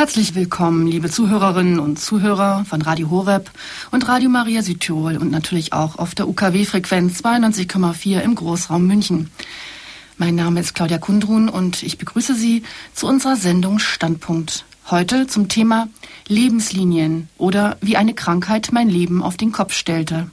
[0.00, 3.50] Herzlich willkommen, liebe Zuhörerinnen und Zuhörer von Radio Horeb
[3.90, 9.30] und Radio Maria Südtirol und natürlich auch auf der UKW-Frequenz 92,4 im Großraum München.
[10.16, 12.62] Mein Name ist Claudia Kundrun und ich begrüße Sie
[12.94, 14.64] zu unserer Sendung Standpunkt.
[14.90, 15.88] Heute zum Thema
[16.28, 20.30] Lebenslinien oder wie eine Krankheit mein Leben auf den Kopf stellte.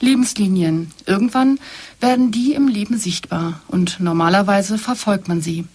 [0.00, 0.92] Lebenslinien.
[1.04, 1.58] Irgendwann
[2.00, 5.66] werden die im Leben sichtbar und normalerweise verfolgt man sie.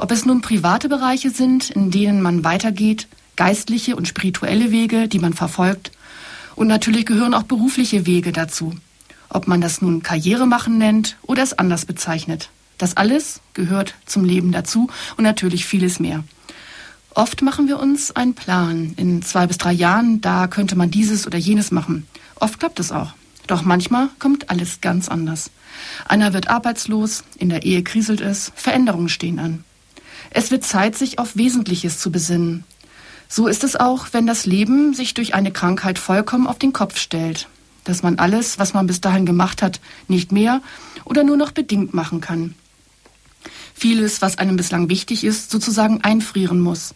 [0.00, 3.06] Ob es nun private Bereiche sind, in denen man weitergeht,
[3.36, 5.92] geistliche und spirituelle Wege, die man verfolgt,
[6.56, 8.74] und natürlich gehören auch berufliche Wege dazu.
[9.28, 12.48] Ob man das nun Karriere machen nennt oder es anders bezeichnet.
[12.78, 16.24] Das alles gehört zum Leben dazu und natürlich vieles mehr.
[17.14, 18.94] Oft machen wir uns einen Plan.
[18.96, 22.06] In zwei bis drei Jahren, da könnte man dieses oder jenes machen.
[22.36, 23.12] Oft klappt es auch.
[23.48, 25.50] Doch manchmal kommt alles ganz anders.
[26.08, 29.64] Einer wird arbeitslos, in der Ehe kriselt es, Veränderungen stehen an.
[30.30, 32.64] Es wird Zeit, sich auf Wesentliches zu besinnen.
[33.28, 36.98] So ist es auch, wenn das Leben sich durch eine Krankheit vollkommen auf den Kopf
[36.98, 37.48] stellt,
[37.84, 40.62] dass man alles, was man bis dahin gemacht hat, nicht mehr
[41.04, 42.54] oder nur noch bedingt machen kann.
[43.74, 46.94] Vieles, was einem bislang wichtig ist, sozusagen einfrieren muss.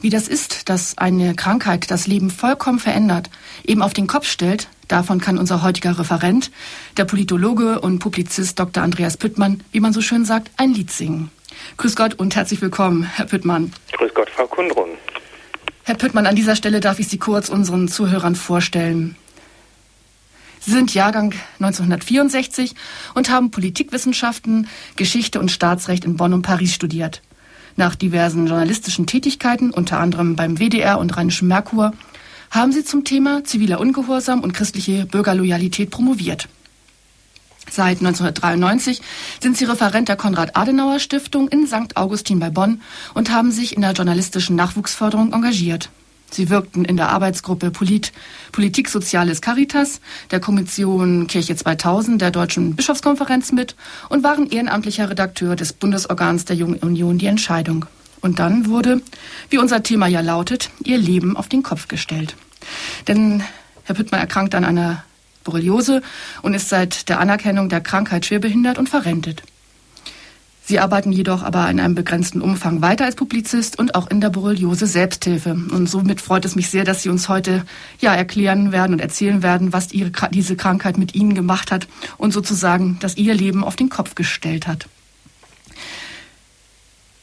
[0.00, 3.30] Wie das ist, dass eine Krankheit das Leben vollkommen verändert,
[3.64, 6.50] eben auf den Kopf stellt, davon kann unser heutiger Referent,
[6.96, 8.82] der Politologe und Publizist Dr.
[8.82, 11.30] Andreas Püttmann, wie man so schön sagt, ein Lied singen.
[11.76, 13.72] Grüß Gott und herzlich willkommen, Herr Püttmann.
[13.92, 14.90] Grüß Gott, Frau Kundrun.
[15.84, 19.16] Herr Püttmann, an dieser Stelle darf ich Sie kurz unseren Zuhörern vorstellen.
[20.60, 22.74] Sie sind Jahrgang 1964
[23.14, 27.20] und haben Politikwissenschaften, Geschichte und Staatsrecht in Bonn und Paris studiert.
[27.76, 31.92] Nach diversen journalistischen Tätigkeiten, unter anderem beim WDR und Rheinischen Merkur,
[32.50, 36.48] haben Sie zum Thema ziviler Ungehorsam und christliche Bürgerloyalität promoviert.
[37.70, 39.00] Seit 1993
[39.40, 41.96] sind sie Referent der Konrad-Adenauer-Stiftung in St.
[41.96, 42.82] Augustin bei Bonn
[43.14, 45.90] und haben sich in der journalistischen Nachwuchsförderung engagiert.
[46.30, 48.12] Sie wirkten in der Arbeitsgruppe Polit
[48.50, 50.00] Politik Soziales Caritas,
[50.32, 53.76] der Kommission Kirche 2000 der Deutschen Bischofskonferenz mit
[54.08, 57.86] und waren ehrenamtlicher Redakteur des Bundesorgans der Jungen Union Die Entscheidung.
[58.20, 59.00] Und dann wurde,
[59.50, 62.34] wie unser Thema ja lautet, ihr Leben auf den Kopf gestellt.
[63.06, 63.44] Denn
[63.84, 65.04] Herr Püttmann erkrankt an einer
[65.44, 66.02] Borreliose
[66.42, 69.42] und ist seit der Anerkennung der Krankheit schwerbehindert und verrentet.
[70.66, 74.30] Sie arbeiten jedoch aber in einem begrenzten Umfang weiter als Publizist und auch in der
[74.30, 75.50] Borreliose Selbsthilfe.
[75.50, 77.66] Und somit freut es mich sehr, dass Sie uns heute
[78.00, 82.32] ja erklären werden und erzählen werden, was ihre, diese Krankheit mit Ihnen gemacht hat und
[82.32, 84.88] sozusagen, dass Ihr Leben auf den Kopf gestellt hat.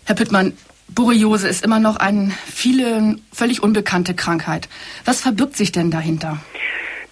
[0.06, 0.54] Herr Pittmann,
[0.90, 4.70] Borreliose ist immer noch eine vielen völlig unbekannte Krankheit.
[5.04, 6.40] Was verbirgt sich denn dahinter?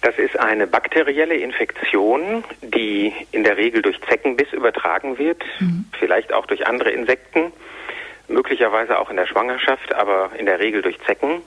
[0.02, 5.84] Das ist eine bakterielle Infektion, die in der Regel durch Zeckenbiss übertragen wird, mhm.
[5.98, 7.52] vielleicht auch durch andere Insekten,
[8.28, 11.42] möglicherweise auch in der Schwangerschaft, aber in der Regel durch Zecken,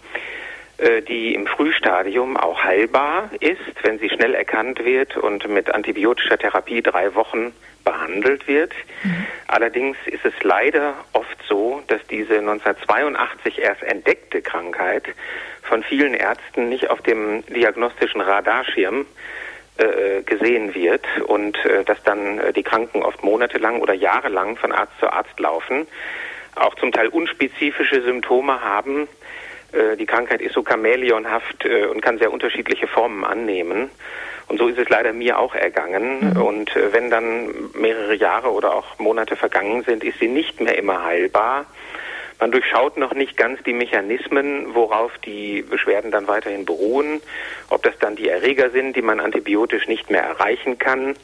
[0.78, 6.38] äh, die im Frühstadium auch heilbar ist, wenn sie schnell erkannt wird und mit antibiotischer
[6.38, 7.53] Therapie drei Wochen
[7.84, 8.74] behandelt wird.
[9.03, 9.25] Mhm.
[9.47, 15.06] Allerdings ist es leider oft so, dass diese 1982 erst entdeckte Krankheit
[15.73, 19.07] von vielen Ärzten nicht auf dem diagnostischen Radarschirm
[19.78, 24.72] äh, gesehen wird und äh, dass dann äh, die Kranken oft monatelang oder jahrelang von
[24.72, 25.88] Arzt zu Arzt laufen,
[26.53, 29.07] auch zum Teil unspezifische Symptome haben.
[29.97, 33.90] Die Krankheit ist so chamäleonhaft und kann sehr unterschiedliche Formen annehmen.
[34.47, 36.35] Und so ist es leider mir auch ergangen.
[36.35, 36.41] Mhm.
[36.44, 41.03] Und wenn dann mehrere Jahre oder auch Monate vergangen sind, ist sie nicht mehr immer
[41.03, 41.66] heilbar.
[42.40, 47.22] Man durchschaut noch nicht ganz die Mechanismen, worauf die Beschwerden dann weiterhin beruhen,
[47.70, 51.16] ob das dann die Erreger sind, die man antibiotisch nicht mehr erreichen kann,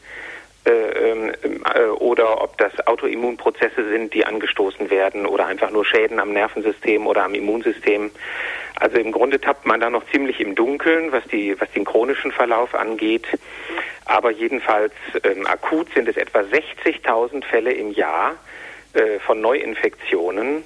[0.66, 1.32] äh, ähm,
[1.74, 7.06] äh, oder ob das Autoimmunprozesse sind, die angestoßen werden oder einfach nur Schäden am Nervensystem
[7.06, 8.10] oder am Immunsystem.
[8.78, 12.30] Also im Grunde tappt man da noch ziemlich im Dunkeln, was, die, was den chronischen
[12.30, 13.26] Verlauf angeht.
[14.04, 14.92] Aber jedenfalls
[15.24, 18.34] ähm, akut sind es etwa 60.000 Fälle im Jahr
[18.92, 20.62] äh, von Neuinfektionen.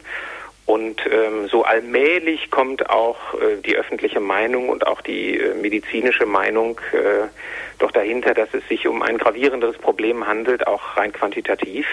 [0.67, 6.25] Und ähm, so allmählich kommt auch äh, die öffentliche Meinung und auch die äh, medizinische
[6.25, 7.29] Meinung äh,
[7.79, 11.87] doch dahinter, dass es sich um ein gravierenderes Problem handelt, auch rein quantitativ.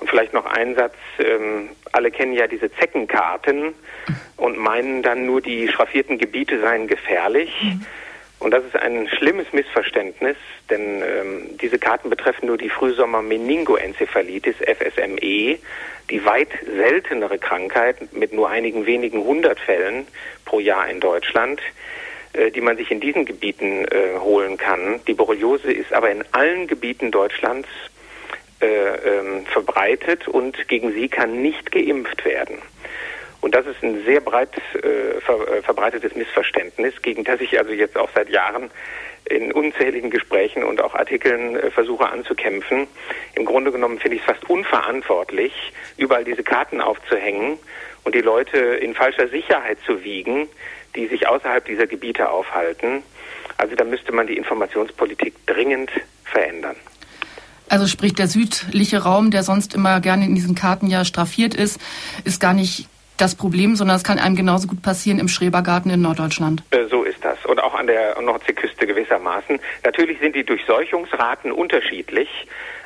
[0.00, 3.74] Und vielleicht noch ein Satz, ähm, alle kennen ja diese Zeckenkarten
[4.36, 7.52] und meinen dann nur die schraffierten Gebiete seien gefährlich.
[7.62, 7.86] Mhm.
[8.44, 10.36] Und das ist ein schlimmes Missverständnis,
[10.68, 15.58] denn ähm, diese Karten betreffen nur die Frühsommer-Meningoenzephalitis, FSME,
[16.10, 20.06] die weit seltenere Krankheit mit nur einigen wenigen hundert Fällen
[20.44, 21.62] pro Jahr in Deutschland,
[22.34, 25.00] äh, die man sich in diesen Gebieten äh, holen kann.
[25.06, 27.70] Die Borreliose ist aber in allen Gebieten Deutschlands
[28.60, 32.58] äh, ähm, verbreitet und gegen sie kann nicht geimpft werden.
[33.44, 37.72] Und das ist ein sehr breit äh, ver äh, verbreitetes Missverständnis, gegen das ich also
[37.72, 38.70] jetzt auch seit Jahren
[39.26, 42.86] in unzähligen Gesprächen und auch Artikeln äh, versuche anzukämpfen.
[43.34, 45.52] Im Grunde genommen finde ich es fast unverantwortlich,
[45.98, 47.58] überall diese Karten aufzuhängen
[48.04, 50.48] und die Leute in falscher Sicherheit zu wiegen,
[50.96, 53.02] die sich außerhalb dieser Gebiete aufhalten.
[53.58, 55.90] Also da müsste man die Informationspolitik dringend
[56.24, 56.76] verändern.
[57.68, 61.78] Also sprich, der südliche Raum, der sonst immer gerne in diesen Karten ja straffiert ist,
[62.24, 66.00] ist gar nicht das Problem, sondern es kann einem genauso gut passieren im Schrebergarten in
[66.00, 66.62] Norddeutschland.
[66.70, 67.44] Äh, so ist das.
[67.46, 69.60] Und auch an der Nordseeküste gewissermaßen.
[69.84, 72.28] Natürlich sind die Durchseuchungsraten unterschiedlich.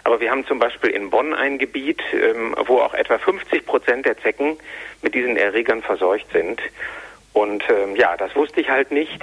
[0.05, 4.07] Aber wir haben zum Beispiel in Bonn ein Gebiet, ähm, wo auch etwa 50 Prozent
[4.07, 4.57] der Zecken
[5.03, 6.61] mit diesen Erregern verseucht sind.
[7.33, 9.23] Und ähm, ja, das wusste ich halt nicht.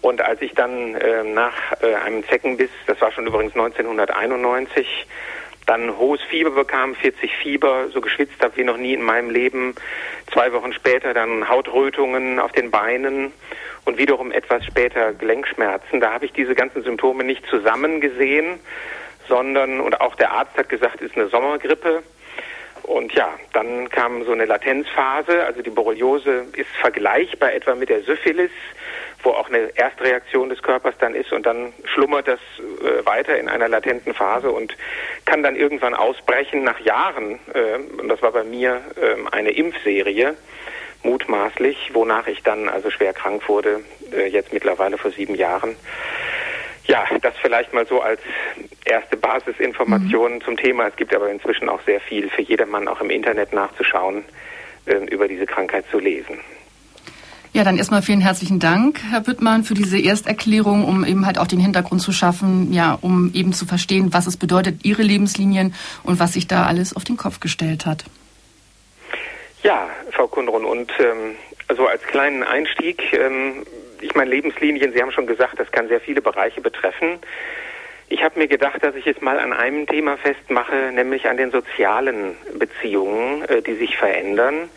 [0.00, 4.86] Und als ich dann äh, nach äh, einem Zeckenbiss, das war schon übrigens 1991,
[5.66, 9.74] dann hohes Fieber bekam, 40 Fieber, so geschwitzt habe wie noch nie in meinem Leben.
[10.32, 13.32] Zwei Wochen später dann Hautrötungen auf den Beinen
[13.84, 16.00] und wiederum etwas später Gelenkschmerzen.
[16.00, 18.58] Da habe ich diese ganzen Symptome nicht zusammen gesehen,
[19.28, 22.02] sondern, und auch der Arzt hat gesagt, es ist eine Sommergrippe.
[22.82, 28.02] Und ja, dann kam so eine Latenzphase, also die Borreliose ist vergleichbar etwa mit der
[28.02, 28.50] Syphilis
[29.24, 33.48] wo auch eine Erstreaktion des Körpers dann ist und dann schlummert das äh, weiter in
[33.48, 34.76] einer latenten Phase und
[35.24, 37.40] kann dann irgendwann ausbrechen nach Jahren.
[37.52, 40.36] Äh, und das war bei mir äh, eine Impfserie,
[41.02, 43.80] mutmaßlich, wonach ich dann also schwer krank wurde,
[44.12, 45.76] äh, jetzt mittlerweile vor sieben Jahren.
[46.86, 48.20] Ja, das vielleicht mal so als
[48.84, 50.40] erste Basisinformation mhm.
[50.42, 50.86] zum Thema.
[50.86, 54.24] Es gibt aber inzwischen auch sehr viel für jedermann auch im Internet nachzuschauen,
[54.84, 56.40] äh, über diese Krankheit zu lesen.
[57.54, 61.46] Ja, dann erstmal vielen herzlichen Dank, Herr Wittmann, für diese Ersterklärung, um eben halt auch
[61.46, 65.72] den Hintergrund zu schaffen, ja, um eben zu verstehen, was es bedeutet, Ihre Lebenslinien
[66.02, 68.02] und was sich da alles auf den Kopf gestellt hat.
[69.62, 71.36] Ja, Frau Kundrun, und ähm,
[71.68, 73.64] also als kleinen Einstieg, ähm,
[74.00, 77.20] ich meine, Lebenslinien, Sie haben schon gesagt, das kann sehr viele Bereiche betreffen.
[78.08, 81.52] Ich habe mir gedacht, dass ich jetzt mal an einem Thema festmache, nämlich an den
[81.52, 84.68] sozialen Beziehungen, äh, die sich verändern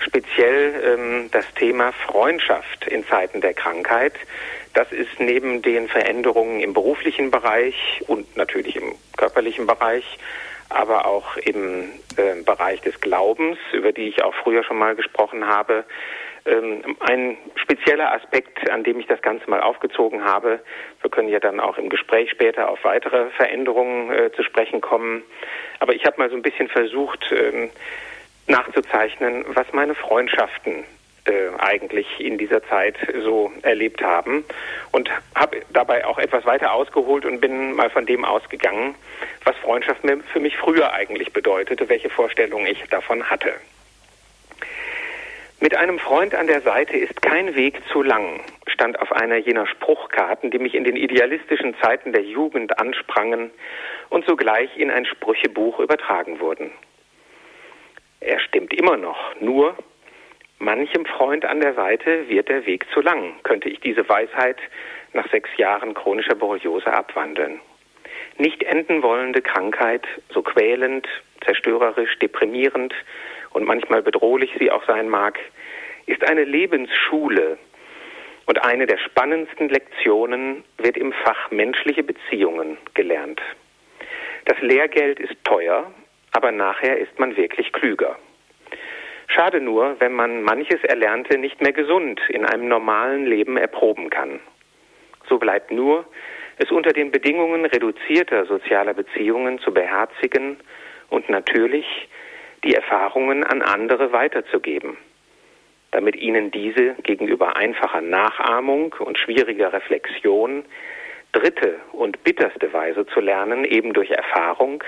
[0.00, 4.14] speziell ähm, das Thema Freundschaft in Zeiten der Krankheit.
[4.74, 10.18] Das ist neben den Veränderungen im beruflichen Bereich und natürlich im körperlichen Bereich,
[10.68, 15.46] aber auch im äh, Bereich des Glaubens, über die ich auch früher schon mal gesprochen
[15.46, 15.84] habe,
[16.46, 20.60] ähm, ein spezieller Aspekt, an dem ich das Ganze mal aufgezogen habe.
[21.02, 25.22] Wir können ja dann auch im Gespräch später auf weitere Veränderungen äh, zu sprechen kommen.
[25.80, 27.70] Aber ich habe mal so ein bisschen versucht, ähm,
[28.46, 30.84] nachzuzeichnen, was meine Freundschaften
[31.24, 34.44] äh, eigentlich in dieser Zeit so erlebt haben
[34.90, 38.94] und habe dabei auch etwas weiter ausgeholt und bin mal von dem ausgegangen,
[39.44, 40.00] was Freundschaft
[40.32, 43.52] für mich früher eigentlich bedeutete, welche Vorstellungen ich davon hatte.
[45.62, 49.66] Mit einem Freund an der Seite ist kein Weg zu lang, stand auf einer jener
[49.66, 53.50] Spruchkarten, die mich in den idealistischen Zeiten der Jugend ansprangen
[54.08, 56.70] und sogleich in ein Sprüchebuch übertragen wurden.
[58.20, 59.18] Er stimmt immer noch.
[59.40, 59.76] Nur
[60.58, 64.58] manchem Freund an der Seite wird der Weg zu lang, könnte ich diese Weisheit
[65.12, 67.60] nach sechs Jahren chronischer Borreliose abwandeln.
[68.36, 71.08] Nicht enden wollende Krankheit, so quälend,
[71.44, 72.94] zerstörerisch, deprimierend
[73.50, 75.38] und manchmal bedrohlich sie auch sein mag,
[76.06, 77.58] ist eine Lebensschule
[78.46, 83.40] und eine der spannendsten Lektionen wird im Fach menschliche Beziehungen gelernt.
[84.44, 85.90] Das Lehrgeld ist teuer,
[86.32, 88.16] aber nachher ist man wirklich klüger.
[89.26, 94.40] Schade nur, wenn man manches Erlernte nicht mehr gesund in einem normalen Leben erproben kann.
[95.28, 96.04] So bleibt nur,
[96.58, 100.58] es unter den Bedingungen reduzierter sozialer Beziehungen zu beherzigen
[101.08, 101.86] und natürlich
[102.64, 104.96] die Erfahrungen an andere weiterzugeben,
[105.92, 110.64] damit ihnen diese gegenüber einfacher Nachahmung und schwieriger Reflexion
[111.32, 114.82] dritte und bitterste Weise zu lernen, eben durch Erfahrung,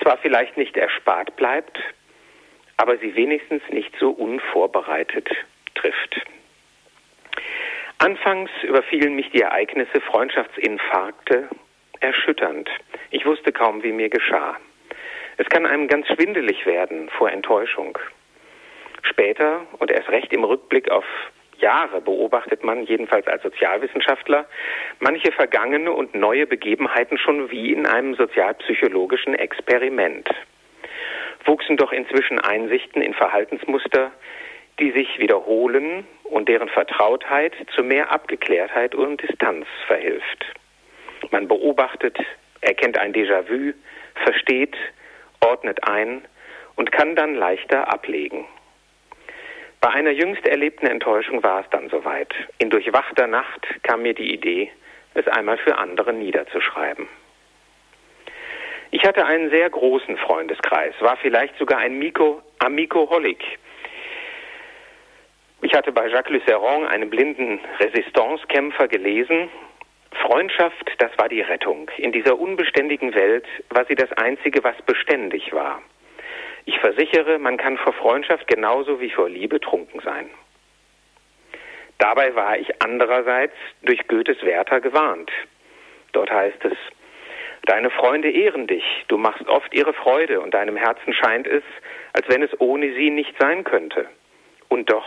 [0.00, 1.78] zwar vielleicht nicht erspart bleibt,
[2.76, 5.28] aber sie wenigstens nicht so unvorbereitet
[5.74, 6.20] trifft.
[7.98, 11.48] Anfangs überfielen mich die Ereignisse Freundschaftsinfarkte
[12.00, 12.68] erschütternd.
[13.10, 14.56] Ich wusste kaum, wie mir geschah.
[15.36, 17.96] Es kann einem ganz schwindelig werden vor Enttäuschung.
[19.02, 21.04] Später und erst recht im Rückblick auf
[21.62, 24.44] Jahre beobachtet man, jedenfalls als Sozialwissenschaftler,
[25.00, 30.28] manche vergangene und neue Begebenheiten schon wie in einem sozialpsychologischen Experiment.
[31.46, 34.12] Wuchsen doch inzwischen Einsichten in Verhaltensmuster,
[34.78, 40.44] die sich wiederholen und deren Vertrautheit zu mehr Abgeklärtheit und Distanz verhilft.
[41.30, 42.18] Man beobachtet,
[42.60, 43.72] erkennt ein Déjà-vu,
[44.24, 44.76] versteht,
[45.40, 46.26] ordnet ein
[46.76, 48.46] und kann dann leichter ablegen.
[49.82, 52.32] Bei einer jüngst erlebten Enttäuschung war es dann soweit.
[52.58, 54.70] In durchwachter Nacht kam mir die Idee,
[55.14, 57.08] es einmal für andere niederzuschreiben.
[58.92, 63.42] Ich hatte einen sehr großen Freundeskreis, war vielleicht sogar ein Miko, Amicoholic.
[65.62, 69.48] Ich hatte bei Jacques Luceron, einem blinden Resistancekämpfer, gelesen,
[70.12, 71.90] Freundschaft, das war die Rettung.
[71.96, 75.82] In dieser unbeständigen Welt war sie das Einzige, was beständig war.
[76.64, 80.30] Ich versichere, man kann vor Freundschaft genauso wie vor Liebe trunken sein.
[81.98, 85.30] Dabei war ich andererseits durch Goethes Werther gewarnt.
[86.12, 86.76] Dort heißt es,
[87.66, 91.62] Deine Freunde ehren dich, du machst oft ihre Freude und deinem Herzen scheint es,
[92.12, 94.06] als wenn es ohne sie nicht sein könnte.
[94.68, 95.06] Und doch,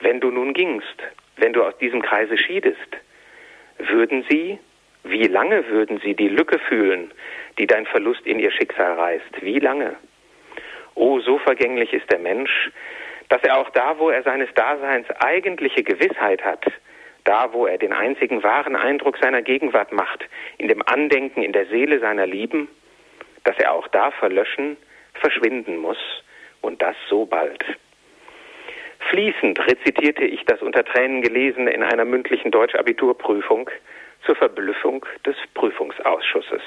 [0.00, 1.02] wenn du nun gingst,
[1.36, 2.78] wenn du aus diesem Kreise schiedest,
[3.78, 4.58] würden sie,
[5.04, 7.10] wie lange würden sie die Lücke fühlen,
[7.58, 9.40] die dein Verlust in ihr Schicksal reißt?
[9.40, 9.96] Wie lange?
[10.94, 12.70] Oh, so vergänglich ist der Mensch,
[13.28, 16.64] dass er auch da, wo er seines Daseins eigentliche Gewissheit hat,
[17.24, 20.24] da, wo er den einzigen wahren Eindruck seiner Gegenwart macht,
[20.58, 22.68] in dem Andenken in der Seele seiner Lieben,
[23.44, 24.76] dass er auch da verlöschen,
[25.14, 25.98] verschwinden muss
[26.60, 27.64] und das so bald.
[29.10, 33.68] Fließend rezitierte ich das unter Tränen gelesene in einer mündlichen Deutschabiturprüfung
[34.24, 36.62] zur Verblüffung des Prüfungsausschusses.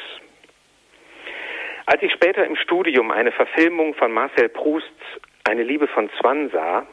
[1.88, 4.90] Als ich später im Studium eine Verfilmung von Marcel Prousts
[5.44, 6.88] Eine Liebe von Zwan sah,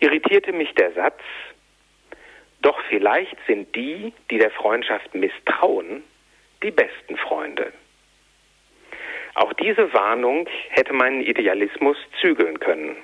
[0.00, 1.20] irritierte mich der Satz,
[2.62, 6.02] doch vielleicht sind die, die der Freundschaft misstrauen,
[6.62, 7.72] die besten Freunde.
[9.34, 12.96] Auch diese Warnung hätte meinen Idealismus zügeln können.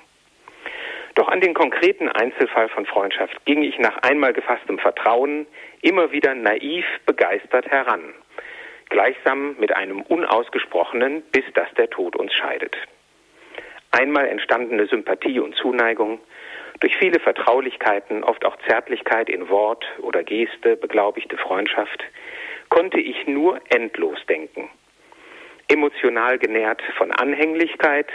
[1.15, 5.47] Doch an den konkreten Einzelfall von Freundschaft ging ich nach einmal gefasstem Vertrauen
[5.83, 8.15] immer wieder naiv begeistert heran
[8.89, 12.77] gleichsam mit einem unausgesprochenen, bis dass der Tod uns scheidet.
[13.91, 16.21] Einmal entstandene Sympathie und Zuneigung,
[16.81, 22.05] durch viele Vertraulichkeiten, oft auch Zärtlichkeit in Wort oder Geste, beglaubigte Freundschaft,
[22.69, 24.69] konnte ich nur endlos denken.
[25.69, 28.07] Emotional genährt von Anhänglichkeit,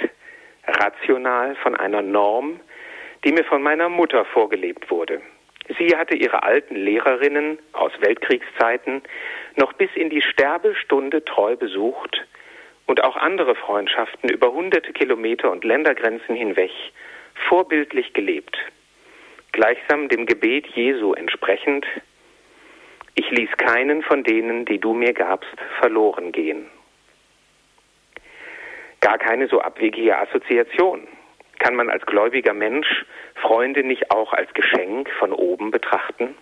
[0.65, 2.59] rational von einer Norm,
[3.25, 5.21] die mir von meiner Mutter vorgelebt wurde.
[5.77, 9.01] Sie hatte ihre alten Lehrerinnen aus Weltkriegszeiten
[9.57, 12.25] noch bis in die Sterbestunde treu besucht
[12.85, 16.71] und auch andere Freundschaften über hunderte Kilometer und Ländergrenzen hinweg
[17.47, 18.57] vorbildlich gelebt.
[19.51, 21.85] Gleichsam dem Gebet Jesu entsprechend,
[23.15, 26.65] ich ließ keinen von denen, die du mir gabst, verloren gehen.
[29.01, 31.07] Gar keine so abwegige Assoziation.
[31.59, 33.05] Kann man als gläubiger Mensch
[33.35, 36.35] Freunde nicht auch als Geschenk von oben betrachten?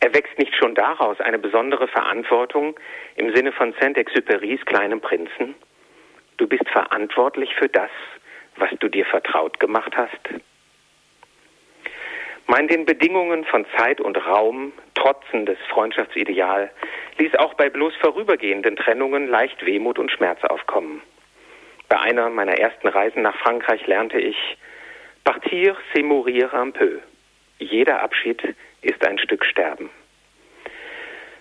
[0.00, 2.78] Erwächst nicht schon daraus eine besondere Verantwortung
[3.16, 5.54] im Sinne von Saint-Exupérys kleinem Prinzen?
[6.36, 7.90] Du bist verantwortlich für das,
[8.56, 10.20] was du dir vertraut gemacht hast.
[12.46, 16.70] Mein den Bedingungen von Zeit und Raum trotzendes Freundschaftsideal
[17.18, 21.02] ließ auch bei bloß vorübergehenden Trennungen leicht Wehmut und Schmerz aufkommen.
[21.88, 24.36] Bei einer meiner ersten Reisen nach Frankreich lernte ich,
[25.24, 27.00] Partir, c'est mourir un peu.
[27.58, 29.90] Jeder Abschied ist ein Stück Sterben.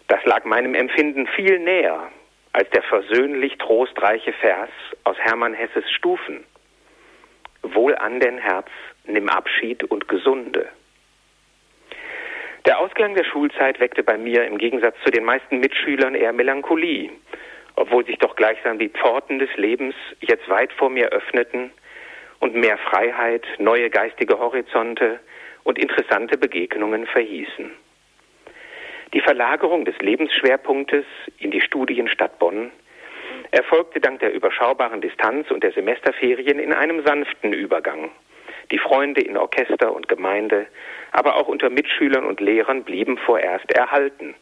[0.07, 2.11] Das lag meinem Empfinden viel näher
[2.53, 4.69] als der versöhnlich trostreiche Vers
[5.03, 6.43] aus Hermann Hesses Stufen.
[7.61, 8.67] Wohl an den Herz,
[9.05, 10.67] nimm Abschied und gesunde.
[12.65, 17.11] Der Ausklang der Schulzeit weckte bei mir im Gegensatz zu den meisten Mitschülern eher Melancholie,
[17.75, 21.71] obwohl sich doch gleichsam die Pforten des Lebens jetzt weit vor mir öffneten
[22.39, 25.19] und mehr Freiheit, neue geistige Horizonte
[25.67, 27.71] und interessante Begegnungen verhießen.
[29.13, 31.03] Die Verlagerung des Lebensschwerpunktes
[31.39, 32.71] in die Studienstadt Bonn
[33.51, 38.11] erfolgte dank der überschaubaren Distanz und der Semesterferien in einem sanften Übergang.
[38.71, 40.67] Die Freunde in Orchester und Gemeinde,
[41.11, 44.35] aber auch unter Mitschülern und Lehrern blieben vorerst erhalten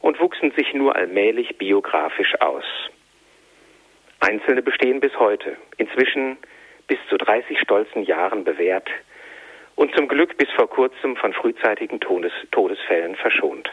[0.00, 2.64] und wuchsen sich nur allmählich biografisch aus.
[4.18, 6.36] Einzelne bestehen bis heute, inzwischen
[6.88, 8.90] bis zu 30 stolzen Jahren bewährt
[9.78, 13.70] und zum Glück bis vor kurzem von frühzeitigen Todes Todesfällen verschont.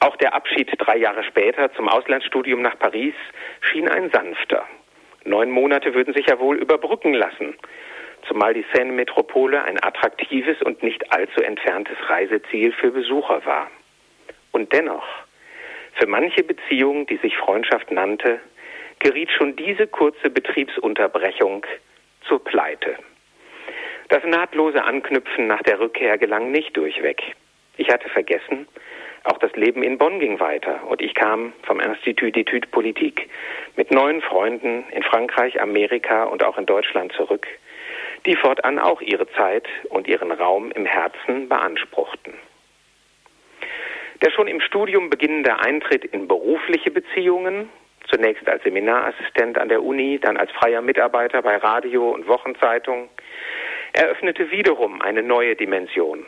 [0.00, 3.14] Auch der Abschied drei Jahre später zum Auslandsstudium nach Paris
[3.60, 4.66] schien ein sanfter.
[5.24, 7.56] Neun Monate würden sich ja wohl überbrücken lassen,
[8.26, 13.70] zumal die Seine-Metropole ein attraktives und nicht allzu entferntes Reiseziel für Besucher war.
[14.52, 15.06] Und dennoch,
[15.92, 18.40] für manche Beziehung, die sich Freundschaft nannte,
[18.98, 21.66] geriet schon diese kurze Betriebsunterbrechung
[22.26, 22.96] zur Pleite.
[24.08, 27.22] Das nahtlose Anknüpfen nach der Rückkehr gelang nicht durchweg.
[27.76, 28.66] Ich hatte vergessen,
[29.24, 33.28] auch das Leben in Bonn ging weiter und ich kam vom Institut d'Etude Politique
[33.76, 37.46] mit neuen Freunden in Frankreich, Amerika und auch in Deutschland zurück,
[38.24, 42.32] die fortan auch ihre Zeit und ihren Raum im Herzen beanspruchten.
[44.22, 47.68] Der schon im Studium beginnende Eintritt in berufliche Beziehungen,
[48.08, 53.10] zunächst als Seminarassistent an der Uni, dann als freier Mitarbeiter bei Radio und Wochenzeitung,
[53.92, 56.26] eröffnete wiederum eine neue Dimension.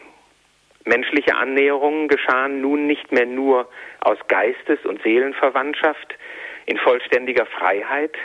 [0.85, 3.69] Menschliche Annäherungen geschahen nun nicht mehr nur
[4.01, 6.17] aus Geistes- und Seelenverwandtschaft
[6.67, 8.17] in vollständiger Freiheit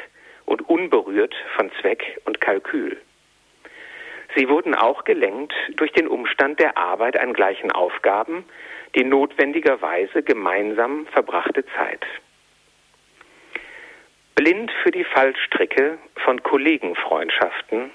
[0.45, 2.97] und unberührt von Zweck und Kalkül.
[4.35, 8.45] Sie wurden auch gelenkt durch den Umstand der Arbeit an gleichen Aufgaben,
[8.95, 12.05] die notwendigerweise gemeinsam verbrachte Zeit.
[14.35, 17.91] Blind für die Fallstricke von Kollegenfreundschaften,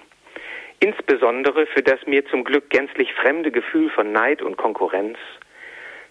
[0.80, 5.18] insbesondere für das mir zum Glück gänzlich fremde Gefühl von Neid und Konkurrenz,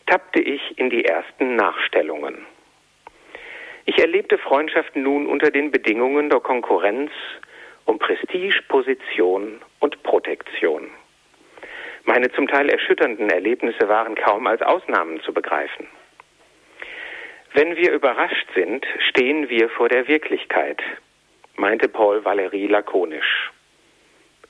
[0.05, 2.45] tappte ich in die ersten Nachstellungen.
[3.85, 7.11] Ich erlebte Freundschaften nun unter den Bedingungen der Konkurrenz
[7.85, 10.89] um Prestige, Position und Protektion.
[12.05, 15.87] Meine zum Teil erschütternden Erlebnisse waren kaum als Ausnahmen zu begreifen.
[17.53, 20.81] Wenn wir überrascht sind, stehen wir vor der Wirklichkeit,
[21.55, 23.51] meinte Paul Valéry lakonisch.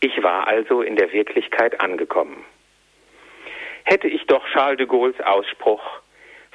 [0.02, 2.46] Ich war also in der Wirklichkeit angekommen.
[3.84, 6.02] Hätte ich doch Charles de Gaulles Ausspruch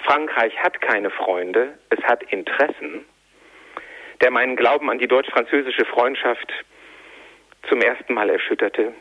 [0.05, 3.07] Frankreich hat keine Freunde, es hat Interessen,
[4.21, 6.53] der meinen Glauben an die deutsch-französische Freundschaft
[7.69, 8.93] zum ersten Mal erschütterte,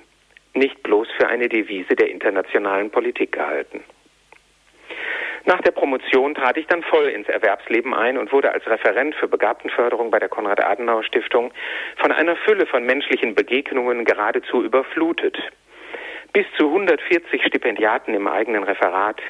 [0.53, 3.83] nicht bloß für eine Devise der internationalen Politik gehalten.
[5.45, 9.27] Nach der Promotion trat ich dann voll ins Erwerbsleben ein und wurde als Referent für
[9.27, 11.51] Begabtenförderung bei der Konrad-Adenauer-Stiftung
[11.97, 15.37] von einer Fülle von menschlichen Begegnungen geradezu überflutet.
[16.31, 19.21] Bis zu 140 Stipendiaten im eigenen Referat,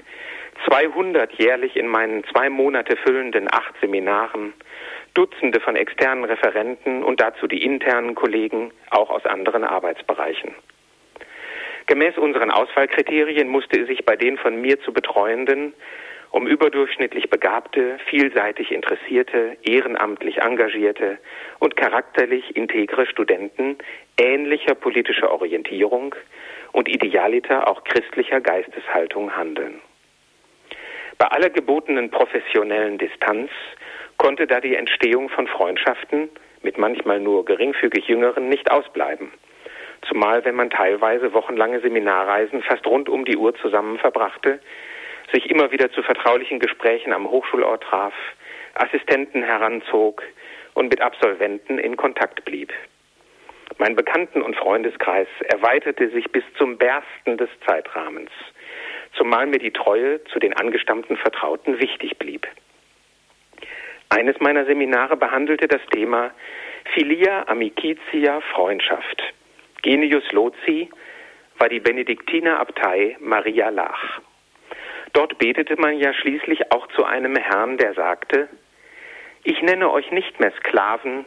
[0.67, 4.53] 200 jährlich in meinen zwei Monate füllenden acht Seminaren,
[5.15, 10.53] Dutzende von externen Referenten und dazu die internen Kollegen, auch aus anderen Arbeitsbereichen.
[11.87, 15.73] Gemäß unseren Auswahlkriterien musste es sich bei den von mir zu betreuenden
[16.33, 21.19] um überdurchschnittlich begabte, vielseitig interessierte, ehrenamtlich engagierte
[21.59, 23.77] und charakterlich integre Studenten
[24.19, 26.15] ähnlicher politischer Orientierung
[26.71, 29.79] und idealiter auch christlicher Geisteshaltung handeln.
[31.19, 33.51] Bei aller gebotenen professionellen Distanz
[34.17, 36.29] konnte da die Entstehung von Freundschaften
[36.63, 39.31] mit manchmal nur geringfügig Jüngeren nicht ausbleiben.
[40.07, 44.59] Zumal wenn man teilweise wochenlange Seminarreisen fast rund um die Uhr zusammen verbrachte,
[45.31, 48.13] sich immer wieder zu vertraulichen Gesprächen am Hochschulort traf,
[48.75, 50.23] Assistenten heranzog
[50.73, 52.73] und mit Absolventen in Kontakt blieb.
[53.77, 58.31] Mein Bekannten- und Freundeskreis erweiterte sich bis zum Bersten des Zeitrahmens,
[59.13, 62.47] zumal mir die Treue zu den angestammten Vertrauten wichtig blieb.
[64.09, 66.31] Eines meiner Seminare behandelte das Thema
[66.93, 69.23] Filia Amicitia Freundschaft.
[69.81, 70.89] Genius Loci
[71.57, 74.21] war die Benediktinerabtei Maria Lach.
[75.13, 78.49] Dort betete man ja schließlich auch zu einem Herrn, der sagte,
[79.43, 81.25] ich nenne euch nicht mehr Sklaven,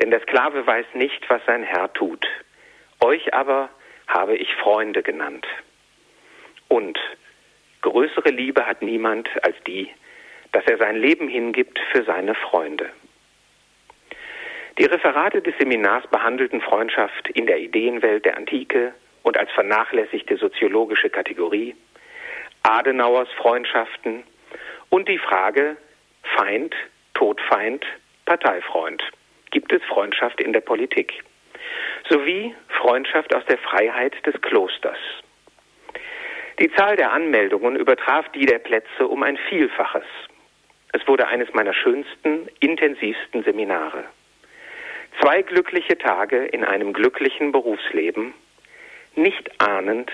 [0.00, 2.26] denn der Sklave weiß nicht, was sein Herr tut.
[3.00, 3.70] Euch aber
[4.08, 5.46] habe ich Freunde genannt.
[6.68, 6.98] Und
[7.82, 9.88] größere Liebe hat niemand als die,
[10.52, 12.90] dass er sein Leben hingibt für seine Freunde.
[14.78, 21.10] Die Referate des Seminars behandelten Freundschaft in der Ideenwelt der Antike und als vernachlässigte soziologische
[21.10, 21.74] Kategorie,
[22.62, 24.24] Adenauers Freundschaften
[24.90, 25.76] und die Frage
[26.36, 26.74] Feind,
[27.14, 27.84] Todfeind,
[28.26, 29.02] Parteifreund.
[29.50, 31.24] Gibt es Freundschaft in der Politik?
[32.08, 34.98] Sowie Freundschaft aus der Freiheit des Klosters.
[36.58, 40.04] Die Zahl der Anmeldungen übertraf die der Plätze um ein Vielfaches.
[40.92, 44.04] Es wurde eines meiner schönsten, intensivsten Seminare.
[45.20, 48.34] Zwei glückliche Tage in einem glücklichen Berufsleben,
[49.14, 50.10] nicht ahnend,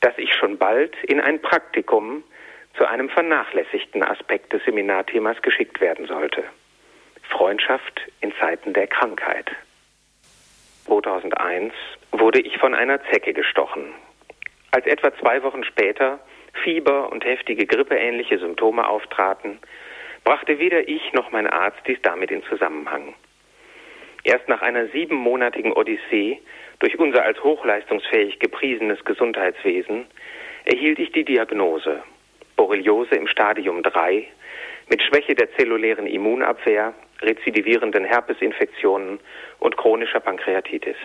[0.00, 2.22] dass ich schon bald in ein Praktikum
[2.76, 6.44] zu einem vernachlässigten Aspekt des Seminarthemas geschickt werden sollte.
[7.28, 9.50] Freundschaft in Zeiten der Krankheit.
[10.86, 11.74] 2001
[12.12, 13.94] wurde ich von einer Zecke gestochen.
[14.70, 16.20] Als etwa zwei Wochen später
[16.62, 19.58] Fieber und heftige grippeähnliche Symptome auftraten,
[20.24, 23.14] brachte weder ich noch mein Arzt dies damit in Zusammenhang.
[24.24, 26.40] Erst nach einer siebenmonatigen Odyssee
[26.80, 30.06] durch unser als hochleistungsfähig gepriesenes Gesundheitswesen
[30.64, 32.02] erhielt ich die Diagnose
[32.56, 34.26] Borreliose im Stadium 3
[34.88, 39.20] mit Schwäche der zellulären Immunabwehr, rezidivierenden Herpesinfektionen
[39.58, 40.96] und chronischer Pankreatitis.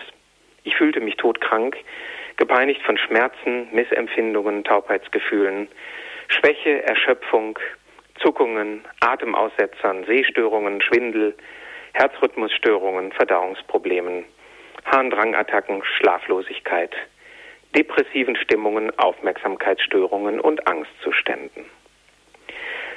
[0.64, 1.76] Ich fühlte mich todkrank,
[2.36, 5.68] gepeinigt von Schmerzen, Missempfindungen, Taubheitsgefühlen,
[6.28, 7.58] Schwäche, Erschöpfung,
[8.20, 11.34] Zuckungen, Atemaussetzern, Sehstörungen, Schwindel,
[11.92, 14.24] Herzrhythmusstörungen, Verdauungsproblemen,
[14.84, 16.94] Harndrangattacken, Schlaflosigkeit,
[17.74, 21.64] depressiven Stimmungen, Aufmerksamkeitsstörungen und Angstzuständen.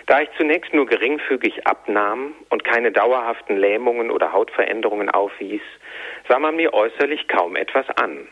[0.06, 5.62] Da ich zunächst nur geringfügig abnahm und keine dauerhaften Lähmungen oder Hautveränderungen aufwies,
[6.30, 8.28] sah man mir äußerlich kaum etwas an.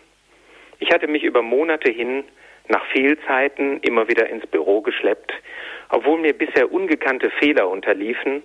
[0.80, 2.24] Ich hatte mich über Monate hin
[2.68, 5.34] nach Fehlzeiten immer wieder ins Büro geschleppt,
[5.90, 8.44] obwohl mir bisher ungekannte Fehler unterliefen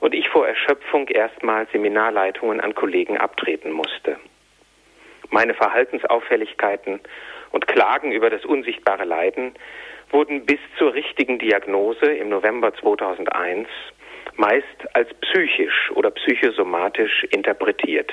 [0.00, 4.18] und ich vor Erschöpfung erstmals Seminarleitungen an Kollegen abtreten musste.
[5.30, 7.00] Meine Verhaltensauffälligkeiten
[7.50, 9.54] und Klagen über das unsichtbare Leiden
[10.10, 13.68] wurden bis zur richtigen Diagnose im November 2001
[14.36, 14.64] meist
[14.94, 18.10] als psychisch oder psychosomatisch interpretiert.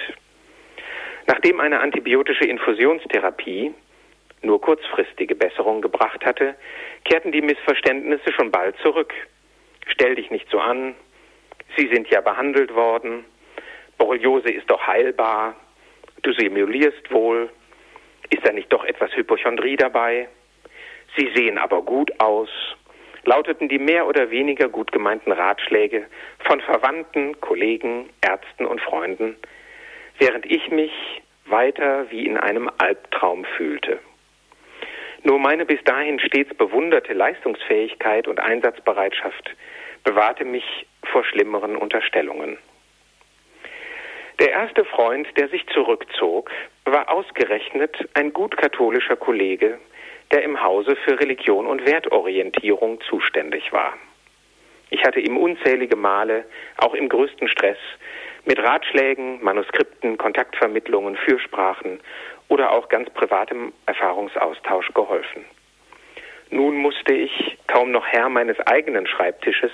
[1.28, 3.74] Nachdem eine antibiotische Infusionstherapie
[4.42, 6.56] nur kurzfristige Besserung gebracht hatte,
[7.04, 9.14] kehrten die Missverständnisse schon bald zurück.
[9.88, 10.96] Stell dich nicht so an,
[11.78, 13.26] Sie sind ja behandelt worden,
[13.98, 15.56] Borreliose ist doch heilbar,
[16.24, 17.50] du simulierst wohl,
[18.30, 20.28] ist da nicht doch etwas Hypochondrie dabei?
[21.18, 22.50] Sie sehen aber gut aus,
[23.24, 26.06] lauteten die mehr oder weniger gut gemeinten Ratschläge
[26.40, 29.36] von Verwandten, Kollegen, Ärzten und Freunden,
[30.20, 30.92] während ich mich
[31.46, 34.00] weiter wie in einem Albtraum fühlte.
[35.24, 39.56] Nur meine bis dahin stets bewunderte Leistungsfähigkeit und Einsatzbereitschaft
[40.04, 42.58] bewahrte mich vor schlimmeren Unterstellungen.
[44.40, 46.52] Der erste Freund, der sich zurückzog,
[46.84, 49.80] war ausgerechnet ein gut katholischer Kollege,
[50.32, 53.94] der im Hause für Religion und Wertorientierung zuständig war.
[54.90, 56.46] Ich hatte ihm unzählige Male,
[56.78, 57.78] auch im größten Stress,
[58.46, 62.00] mit Ratschlägen, Manuskripten, Kontaktvermittlungen, Fürsprachen
[62.50, 65.46] oder auch ganz privatem Erfahrungsaustausch geholfen.
[66.50, 69.72] Nun musste ich, kaum noch Herr meines eigenen Schreibtisches,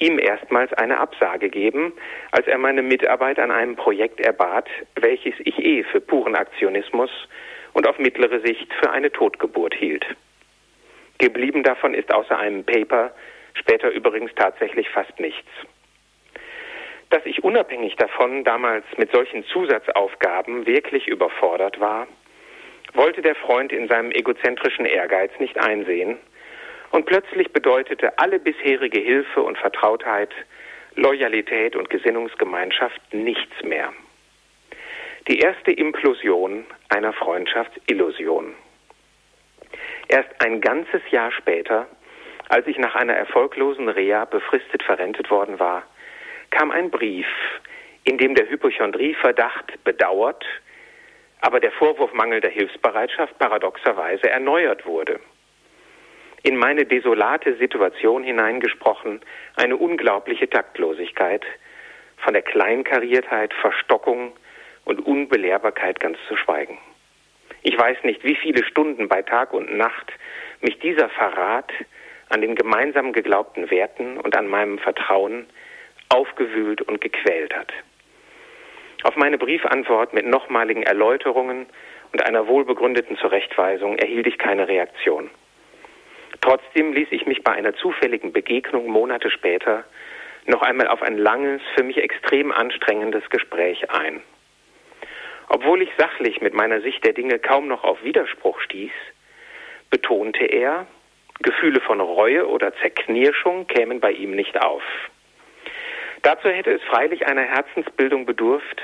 [0.00, 1.92] ihm erstmals eine Absage geben,
[2.32, 7.10] als er meine Mitarbeit an einem Projekt erbat, welches ich eh für puren Aktionismus
[7.74, 10.04] und auf mittlere Sicht für eine Totgeburt hielt.
[11.18, 13.12] Geblieben davon ist außer einem Paper
[13.54, 15.48] später übrigens tatsächlich fast nichts.
[17.10, 22.06] Dass ich unabhängig davon damals mit solchen Zusatzaufgaben wirklich überfordert war,
[22.94, 26.18] wollte der Freund in seinem egozentrischen Ehrgeiz nicht einsehen,
[26.90, 30.30] und plötzlich bedeutete alle bisherige Hilfe und Vertrautheit,
[30.96, 33.92] Loyalität und Gesinnungsgemeinschaft nichts mehr
[35.28, 38.54] die erste Implosion einer Freundschaftsillusion.
[40.08, 41.86] Erst ein ganzes Jahr später,
[42.48, 45.84] als ich nach einer erfolglosen Reha befristet verrentet worden war,
[46.50, 47.28] kam ein Brief,
[48.02, 50.44] in dem der Hypochondrieverdacht bedauert,
[51.42, 55.20] aber der Vorwurf mangelnder Hilfsbereitschaft paradoxerweise erneuert wurde.
[56.42, 59.20] In meine desolate Situation hineingesprochen
[59.56, 61.44] eine unglaubliche Taktlosigkeit,
[62.16, 64.32] von der Kleinkariertheit, Verstockung,
[64.84, 66.78] und Unbelehrbarkeit ganz zu schweigen.
[67.62, 70.12] Ich weiß nicht, wie viele Stunden bei Tag und Nacht
[70.60, 71.70] mich dieser Verrat
[72.28, 75.46] an den gemeinsam geglaubten Werten und an meinem Vertrauen
[76.08, 77.72] aufgewühlt und gequält hat.
[79.02, 81.66] Auf meine Briefantwort mit nochmaligen Erläuterungen
[82.12, 85.30] und einer wohlbegründeten Zurechtweisung erhielt ich keine Reaktion.
[86.40, 89.84] Trotzdem ließ ich mich bei einer zufälligen Begegnung Monate später
[90.46, 94.22] noch einmal auf ein langes, für mich extrem anstrengendes Gespräch ein.
[95.48, 98.92] Obwohl ich sachlich mit meiner Sicht der Dinge kaum noch auf Widerspruch stieß,
[99.90, 100.86] betonte er,
[101.42, 104.82] Gefühle von Reue oder Zerknirschung kämen bei ihm nicht auf.
[106.22, 108.82] Dazu hätte es freilich einer Herzensbildung bedurft,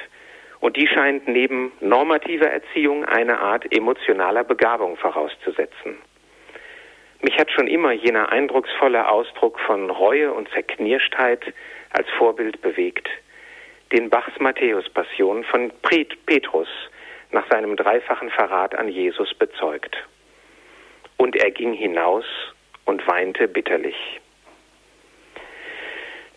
[0.61, 5.99] und die scheint neben normativer Erziehung eine Art emotionaler Begabung vorauszusetzen.
[7.21, 11.53] Mich hat schon immer jener eindrucksvolle Ausdruck von Reue und Zerknirschtheit
[11.91, 13.09] als Vorbild bewegt
[13.93, 15.73] den Bachs Matthäus-Passion von
[16.27, 16.69] Petrus
[17.31, 19.97] nach seinem dreifachen Verrat an Jesus bezeugt.
[21.17, 22.25] Und er ging hinaus
[22.85, 24.21] und weinte bitterlich.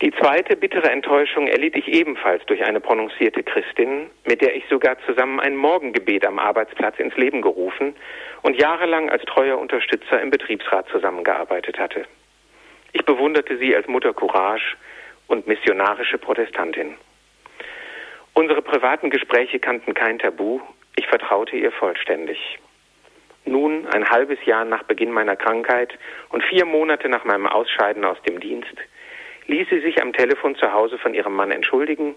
[0.01, 4.97] Die zweite bittere Enttäuschung erlitt ich ebenfalls durch eine prononcierte Christin, mit der ich sogar
[5.05, 7.93] zusammen ein Morgengebet am Arbeitsplatz ins Leben gerufen
[8.41, 12.05] und jahrelang als treuer Unterstützer im Betriebsrat zusammengearbeitet hatte.
[12.93, 14.77] Ich bewunderte sie als Mutter Courage
[15.27, 16.95] und missionarische Protestantin.
[18.33, 20.61] Unsere privaten Gespräche kannten kein Tabu.
[20.95, 22.57] Ich vertraute ihr vollständig.
[23.43, 25.97] Nun, ein halbes Jahr nach Beginn meiner Krankheit
[26.29, 28.75] und vier Monate nach meinem Ausscheiden aus dem Dienst,
[29.49, 32.15] ließ sie sich am Telefon zu Hause von ihrem Mann entschuldigen,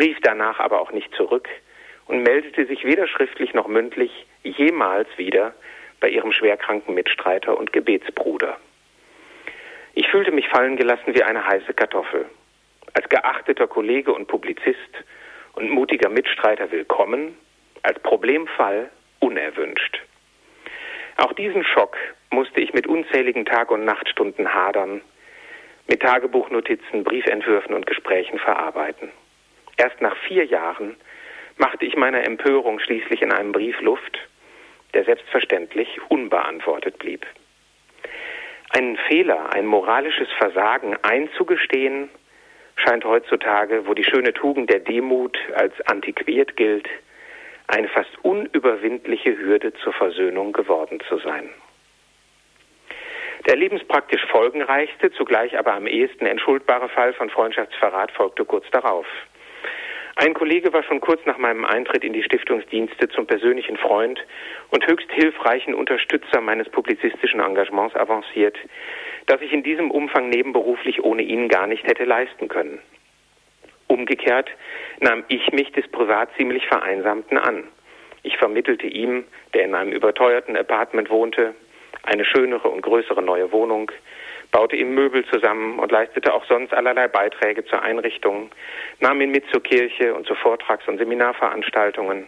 [0.00, 1.48] rief danach aber auch nicht zurück
[2.06, 5.54] und meldete sich weder schriftlich noch mündlich jemals wieder
[6.00, 8.56] bei ihrem schwerkranken Mitstreiter und Gebetsbruder.
[9.94, 12.26] Ich fühlte mich fallen gelassen wie eine heiße Kartoffel.
[12.94, 14.76] Als geachteter Kollege und Publizist
[15.54, 17.36] und mutiger Mitstreiter willkommen,
[17.82, 20.02] als Problemfall unerwünscht.
[21.16, 21.96] Auch diesen Schock
[22.30, 25.00] musste ich mit unzähligen Tag- und Nachtstunden hadern,
[25.88, 29.10] mit Tagebuchnotizen, Briefentwürfen und Gesprächen verarbeiten.
[29.76, 30.96] Erst nach vier Jahren
[31.58, 34.18] machte ich meiner Empörung schließlich in einem Brief Luft,
[34.94, 37.26] der selbstverständlich unbeantwortet blieb.
[38.70, 42.10] Einen Fehler, ein moralisches Versagen einzugestehen,
[42.76, 46.88] scheint heutzutage, wo die schöne Tugend der Demut als antiquiert gilt,
[47.68, 51.50] eine fast unüberwindliche Hürde zur Versöhnung geworden zu sein.
[53.46, 59.06] Der lebenspraktisch folgenreichste, zugleich aber am ehesten entschuldbare Fall von Freundschaftsverrat folgte kurz darauf.
[60.16, 64.18] Ein Kollege war schon kurz nach meinem Eintritt in die Stiftungsdienste zum persönlichen Freund
[64.70, 68.56] und höchst hilfreichen Unterstützer meines publizistischen Engagements avanciert,
[69.26, 72.80] das ich in diesem Umfang nebenberuflich ohne ihn gar nicht hätte leisten können.
[73.88, 74.48] Umgekehrt
[75.00, 77.64] nahm ich mich des privat ziemlich Vereinsamten an.
[78.22, 81.54] Ich vermittelte ihm, der in einem überteuerten Apartment wohnte,
[82.06, 83.90] eine schönere und größere neue Wohnung,
[84.52, 88.50] baute ihm Möbel zusammen und leistete auch sonst allerlei Beiträge zur Einrichtung,
[89.00, 92.26] nahm ihn mit zur Kirche und zu Vortrags- und Seminarveranstaltungen,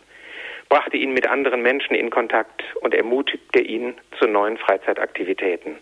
[0.68, 5.78] brachte ihn mit anderen Menschen in Kontakt und ermutigte ihn zu neuen Freizeitaktivitäten,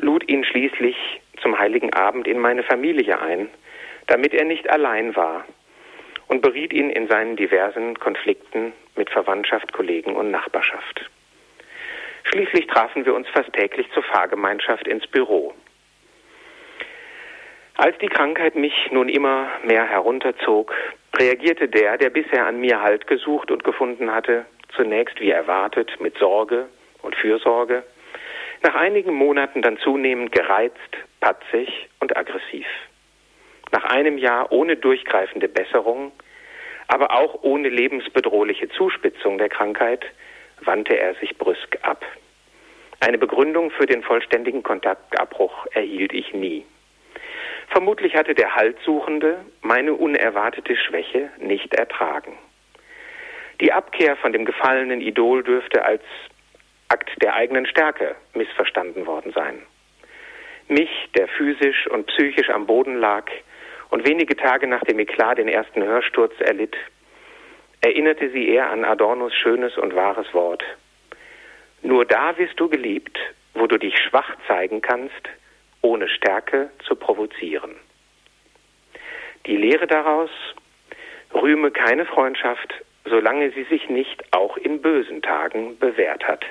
[0.00, 0.96] lud ihn schließlich
[1.40, 3.48] zum heiligen Abend in meine Familie ein,
[4.06, 5.44] damit er nicht allein war,
[6.28, 11.10] und beriet ihn in seinen diversen Konflikten mit Verwandtschaft, Kollegen und Nachbarschaft.
[12.32, 15.52] Schließlich trafen wir uns fast täglich zur Fahrgemeinschaft ins Büro.
[17.76, 20.74] Als die Krankheit mich nun immer mehr herunterzog,
[21.14, 26.16] reagierte der, der bisher an mir Halt gesucht und gefunden hatte, zunächst wie erwartet mit
[26.16, 26.68] Sorge
[27.02, 27.82] und Fürsorge,
[28.62, 30.78] nach einigen Monaten dann zunehmend gereizt,
[31.20, 32.66] patzig und aggressiv.
[33.72, 36.12] Nach einem Jahr ohne durchgreifende Besserung,
[36.88, 40.06] aber auch ohne lebensbedrohliche Zuspitzung der Krankheit,
[40.64, 42.04] wandte er sich brüsk ab.
[43.00, 46.64] Eine Begründung für den vollständigen Kontaktabbruch erhielt ich nie.
[47.68, 52.36] Vermutlich hatte der Haltsuchende meine unerwartete Schwäche nicht ertragen.
[53.60, 56.02] Die Abkehr von dem gefallenen Idol dürfte als
[56.88, 59.62] Akt der eigenen Stärke missverstanden worden sein.
[60.68, 63.24] Mich, der physisch und psychisch am Boden lag
[63.90, 66.76] und wenige Tage nach dem Eklat den ersten Hörsturz erlitt,
[67.82, 70.62] erinnerte sie eher an Adornos schönes und wahres Wort.
[71.82, 73.18] Nur da wirst du geliebt,
[73.54, 75.28] wo du dich schwach zeigen kannst,
[75.82, 77.74] ohne Stärke zu provozieren.
[79.46, 80.30] Die Lehre daraus,
[81.34, 82.72] rühme keine Freundschaft,
[83.04, 86.44] solange sie sich nicht auch in bösen Tagen bewährt hat.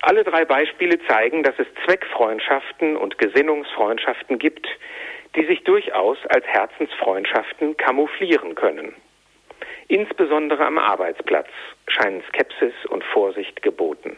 [0.00, 4.66] Alle drei Beispiele zeigen, dass es Zweckfreundschaften und Gesinnungsfreundschaften gibt,
[5.36, 8.94] die sich durchaus als Herzensfreundschaften camouflieren können.
[9.88, 11.48] Insbesondere am Arbeitsplatz
[11.88, 14.16] scheinen Skepsis und Vorsicht geboten.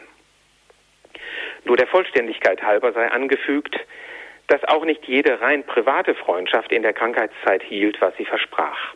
[1.65, 3.77] Nur der Vollständigkeit halber sei angefügt,
[4.47, 8.95] dass auch nicht jede rein private Freundschaft in der Krankheitszeit hielt, was sie versprach.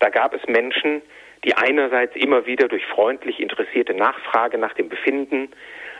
[0.00, 1.02] Da gab es Menschen,
[1.44, 5.50] die einerseits immer wieder durch freundlich interessierte Nachfrage nach dem Befinden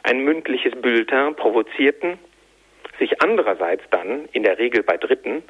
[0.02, 2.18] ein mündliches Bulletin provozierten,
[2.98, 5.42] sich andererseits dann, in der Regel bei Dritten,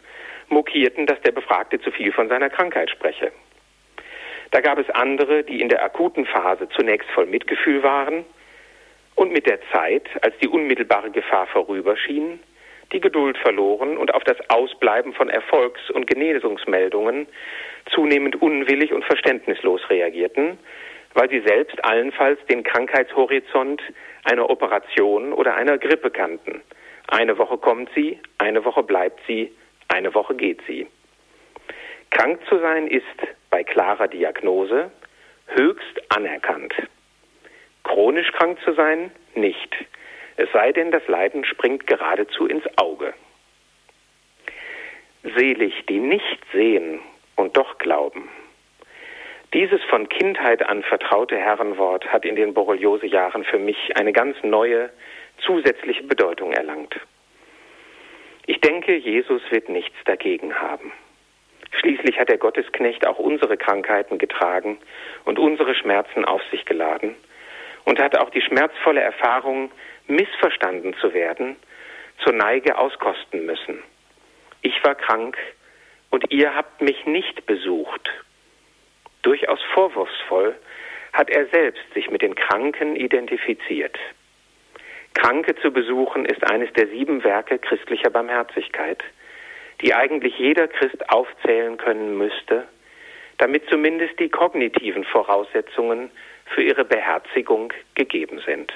[0.49, 3.33] mokierten, dass der Befragte zu viel von seiner Krankheit spreche.
[4.51, 8.25] Da gab es andere, die in der akuten Phase zunächst voll Mitgefühl waren
[9.15, 12.41] und mit der Zeit, als die unmittelbare Gefahr vorüberschien,
[12.93, 17.29] die Geduld verloren und auf das Ausbleiben von Erfolgs- und Genesungsmeldungen
[17.93, 20.59] zunehmend unwillig und verständnislos reagierten,
[21.15, 23.81] weil sie selbst allenfalls den Krankheitshorizont
[24.25, 26.63] einer Operation oder einer Grippe kannten.
[27.07, 29.53] Eine Woche kommt sie, eine Woche bleibt sie,
[29.89, 30.87] eine Woche geht sie.
[32.11, 33.05] Krank zu sein ist
[33.61, 34.91] bei klarer Diagnose
[35.49, 36.73] höchst anerkannt.
[37.85, 39.77] Chronisch krank zu sein nicht.
[40.39, 43.13] Es sei denn, das Leiden springt geradezu ins Auge.
[45.37, 47.01] Selig, die nicht sehen
[47.37, 48.31] und doch glauben.
[49.53, 54.89] Dieses von Kindheit an vertraute Herrenwort hat in den Borreliose-Jahren für mich eine ganz neue,
[55.45, 56.99] zusätzliche Bedeutung erlangt.
[58.47, 60.93] Ich denke, Jesus wird nichts dagegen haben.
[61.73, 64.79] Schließlich hat der Gottesknecht auch unsere Krankheiten getragen
[65.25, 67.15] und unsere Schmerzen auf sich geladen
[67.85, 69.71] und hat auch die schmerzvolle Erfahrung,
[70.07, 71.57] missverstanden zu werden,
[72.23, 73.83] zur Neige auskosten müssen.
[74.63, 75.39] Ich war krank
[76.11, 78.11] und ihr habt mich nicht besucht.
[79.23, 80.55] Durchaus vorwurfsvoll
[81.13, 83.99] hat er selbst sich mit den Kranken identifiziert.
[85.15, 89.03] Kranke zu besuchen ist eines der sieben Werke christlicher Barmherzigkeit
[89.81, 92.67] die eigentlich jeder Christ aufzählen können müsste,
[93.39, 96.11] damit zumindest die kognitiven Voraussetzungen
[96.47, 98.73] für ihre Beherzigung gegeben sind.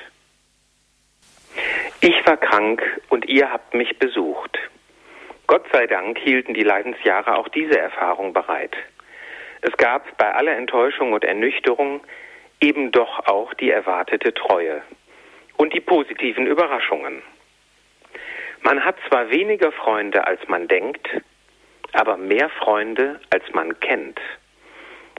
[2.00, 4.58] Ich war krank und ihr habt mich besucht.
[5.46, 8.74] Gott sei Dank hielten die Leidensjahre auch diese Erfahrung bereit.
[9.60, 12.02] Es gab bei aller Enttäuschung und Ernüchterung
[12.60, 14.82] eben doch auch die erwartete Treue
[15.56, 17.22] und die positiven Überraschungen.
[18.64, 21.06] Man hat zwar weniger Freunde, als man denkt,
[21.92, 24.18] aber mehr Freunde, als man kennt,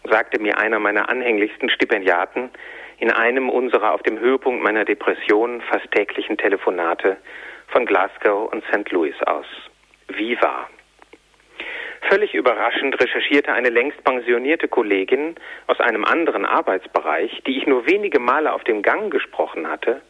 [0.03, 2.49] sagte mir einer meiner anhänglichsten Stipendiaten
[2.97, 7.17] in einem unserer auf dem Höhepunkt meiner Depression fast täglichen Telefonate
[7.67, 8.89] von Glasgow und St.
[8.91, 9.45] Louis aus.
[10.08, 10.67] Wie war?
[12.10, 15.36] Völlig überraschend recherchierte eine längst pensionierte Kollegin
[15.67, 20.01] aus einem anderen Arbeitsbereich, die ich nur wenige Male auf dem Gang gesprochen hatte,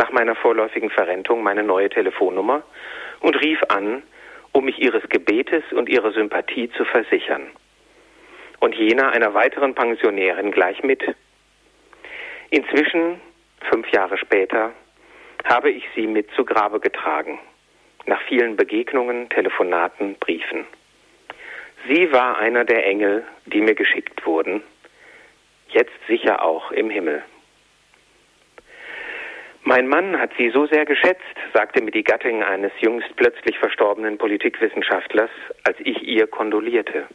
[0.00, 2.62] nach meiner vorläufigen Verrentung meine neue Telefonnummer
[3.20, 4.02] und rief an,
[4.52, 7.42] um mich ihres Gebetes und ihrer Sympathie zu versichern.
[8.60, 11.02] Und jener einer weiteren Pensionärin gleich mit.
[12.48, 13.20] Inzwischen,
[13.70, 14.72] fünf Jahre später,
[15.44, 17.38] habe ich sie mit zu Grabe getragen,
[18.06, 20.64] nach vielen Begegnungen, Telefonaten, Briefen.
[21.88, 24.62] Sie war einer der Engel, die mir geschickt wurden,
[25.68, 27.22] jetzt sicher auch im Himmel.
[29.62, 31.20] Mein Mann hat sie so sehr geschätzt,
[31.52, 35.30] sagte mir die Gattin eines jüngst plötzlich verstorbenen Politikwissenschaftlers,
[35.64, 37.06] als ich ihr kondolierte.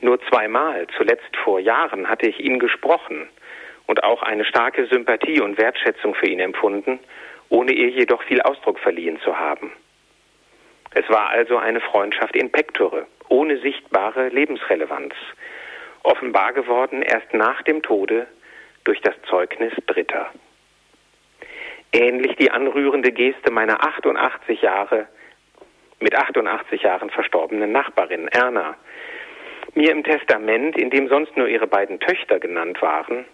[0.00, 3.28] Nur zweimal, zuletzt vor Jahren, hatte ich ihn gesprochen
[3.86, 6.98] und auch eine starke Sympathie und Wertschätzung für ihn empfunden,
[7.50, 9.72] ohne ihr jedoch viel Ausdruck verliehen zu haben.
[10.94, 15.14] Es war also eine Freundschaft in pectore, ohne sichtbare Lebensrelevanz,
[16.02, 18.26] offenbar geworden erst nach dem Tode
[18.84, 20.30] durch das Zeugnis Dritter.
[21.96, 25.06] Ähnlich die anrührende Geste meiner 88 Jahre,
[26.00, 28.76] mit 88 Jahren verstorbenen Nachbarin Erna,
[29.74, 33.24] mir im Testament, in dem sonst nur ihre beiden Töchter genannt waren,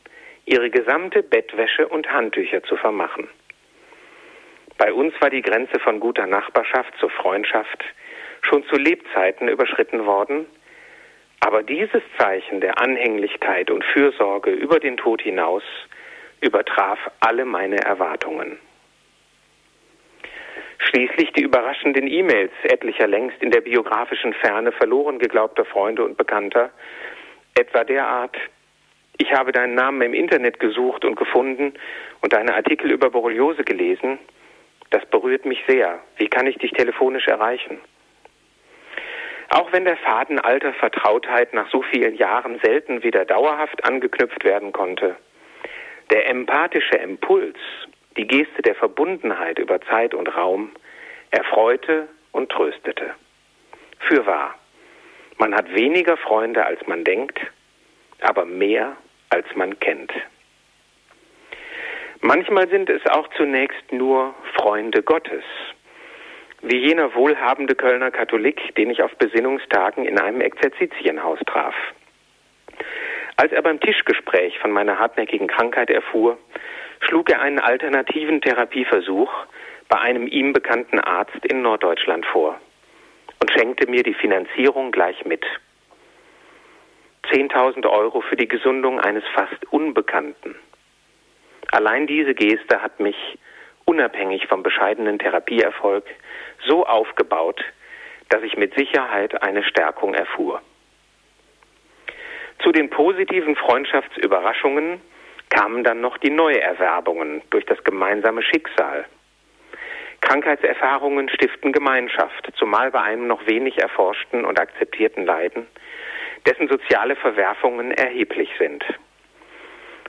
[0.44, 3.28] ihre gesamte Bettwäsche und Handtücher zu vermachen.
[4.76, 7.82] Bei uns war die Grenze von guter Nachbarschaft zur Freundschaft
[8.42, 10.44] schon zu Lebzeiten überschritten worden,
[11.40, 15.62] aber dieses Zeichen der Anhänglichkeit und Fürsorge über den Tod hinaus
[16.40, 18.58] übertraf alle meine Erwartungen.
[20.78, 26.70] Schließlich die überraschenden E-Mails etlicher längst in der biografischen Ferne verloren geglaubter Freunde und Bekannter,
[27.54, 28.36] etwa derart,
[29.18, 31.74] ich habe deinen Namen im Internet gesucht und gefunden
[32.22, 34.18] und deine Artikel über Borreliose gelesen,
[34.88, 36.00] das berührt mich sehr.
[36.16, 37.78] Wie kann ich dich telefonisch erreichen?
[39.50, 44.72] Auch wenn der Faden alter Vertrautheit nach so vielen Jahren selten wieder dauerhaft angeknüpft werden
[44.72, 45.16] konnte,
[46.10, 47.56] der empathische Impuls,
[48.16, 50.70] die Geste der Verbundenheit über Zeit und Raum,
[51.30, 53.14] erfreute und tröstete.
[54.00, 54.54] Fürwahr,
[55.38, 57.38] man hat weniger Freunde, als man denkt,
[58.20, 58.96] aber mehr,
[59.30, 60.12] als man kennt.
[62.20, 65.44] Manchmal sind es auch zunächst nur Freunde Gottes,
[66.60, 71.74] wie jener wohlhabende Kölner Katholik, den ich auf Besinnungstagen in einem Exerzitienhaus traf.
[73.40, 76.36] Als er beim Tischgespräch von meiner hartnäckigen Krankheit erfuhr,
[77.00, 79.32] schlug er einen alternativen Therapieversuch
[79.88, 82.60] bei einem ihm bekannten Arzt in Norddeutschland vor
[83.40, 85.42] und schenkte mir die Finanzierung gleich mit.
[87.32, 90.54] 10.000 Euro für die Gesundung eines fast Unbekannten.
[91.72, 93.16] Allein diese Geste hat mich,
[93.86, 96.04] unabhängig vom bescheidenen Therapieerfolg,
[96.66, 97.64] so aufgebaut,
[98.28, 100.60] dass ich mit Sicherheit eine Stärkung erfuhr.
[102.62, 105.00] Zu den positiven Freundschaftsüberraschungen
[105.48, 109.06] kamen dann noch die Neuerwerbungen durch das gemeinsame Schicksal.
[110.20, 115.66] Krankheitserfahrungen stiften Gemeinschaft, zumal bei einem noch wenig erforschten und akzeptierten Leiden,
[116.46, 118.84] dessen soziale Verwerfungen erheblich sind.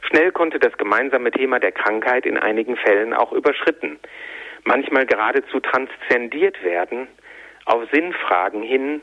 [0.01, 3.97] Schnell konnte das gemeinsame Thema der Krankheit in einigen Fällen auch überschritten,
[4.65, 7.07] manchmal geradezu transzendiert werden
[7.65, 9.01] auf Sinnfragen hin,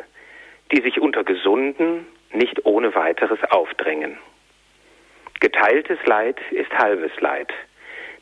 [0.70, 4.18] die sich unter gesunden, nicht ohne weiteres aufdrängen.
[5.40, 7.52] Geteiltes Leid ist halbes Leid.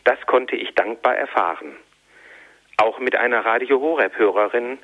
[0.05, 1.77] Das konnte ich dankbar erfahren.
[2.77, 4.79] Auch mit einer Radio Horeb Hörerin,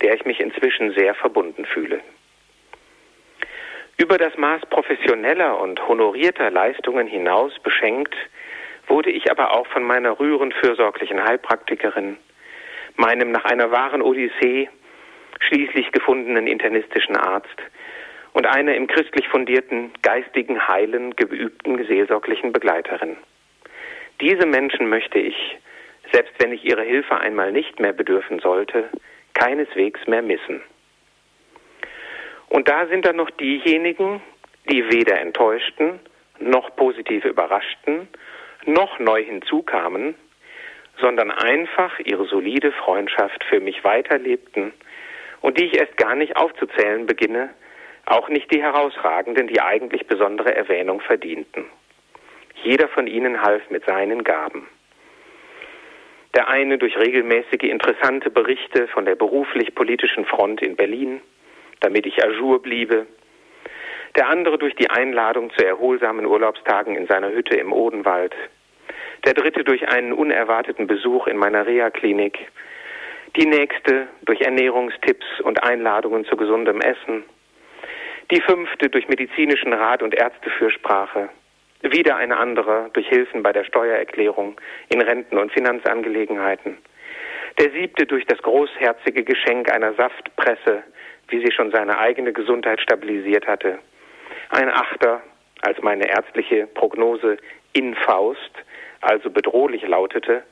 [0.00, 2.00] der ich mich inzwischen sehr verbunden fühle.
[3.98, 8.14] Über das Maß professioneller und honorierter Leistungen hinaus beschenkt,
[8.86, 12.16] wurde ich aber auch von meiner rührend fürsorglichen Heilpraktikerin,
[12.96, 14.68] meinem nach einer wahren Odyssee
[15.40, 17.60] schließlich gefundenen internistischen Arzt
[18.32, 23.16] und einer im christlich fundierten, geistigen, heilen, geübten, seelsorglichen Begleiterin.
[24.20, 25.58] Diese Menschen möchte ich,
[26.12, 28.88] selbst wenn ich ihre Hilfe einmal nicht mehr bedürfen sollte,
[29.34, 30.62] keineswegs mehr missen.
[32.48, 34.20] Und da sind dann noch diejenigen,
[34.70, 36.00] die weder enttäuschten,
[36.38, 38.08] noch positiv überraschten,
[38.66, 40.14] noch neu hinzukamen,
[41.00, 44.72] sondern einfach ihre solide Freundschaft für mich weiterlebten
[45.40, 47.50] und die ich erst gar nicht aufzuzählen beginne,
[48.06, 51.66] auch nicht die herausragenden, die eigentlich besondere Erwähnung verdienten.
[52.62, 54.68] Jeder von ihnen half mit seinen Gaben.
[56.34, 61.20] Der eine durch regelmäßige interessante Berichte von der beruflich-politischen Front in Berlin,
[61.80, 63.06] damit ich ajour bliebe.
[64.16, 68.34] Der andere durch die Einladung zu erholsamen Urlaubstagen in seiner Hütte im Odenwald.
[69.26, 72.38] Der dritte durch einen unerwarteten Besuch in meiner Reha-Klinik.
[73.36, 77.24] Die nächste durch Ernährungstipps und Einladungen zu gesundem Essen.
[78.30, 81.28] Die fünfte durch medizinischen Rat und Ärztefürsprache.
[81.82, 86.78] Wieder eine andere durch Hilfen bei der Steuererklärung in Renten- und Finanzangelegenheiten.
[87.58, 90.84] Der siebte durch das großherzige Geschenk einer Saftpresse,
[91.28, 93.78] wie sie schon seine eigene Gesundheit stabilisiert hatte.
[94.50, 95.22] Ein achter,
[95.62, 97.36] als meine ärztliche Prognose
[97.72, 98.52] in Faust,
[99.00, 100.42] also bedrohlich lautete,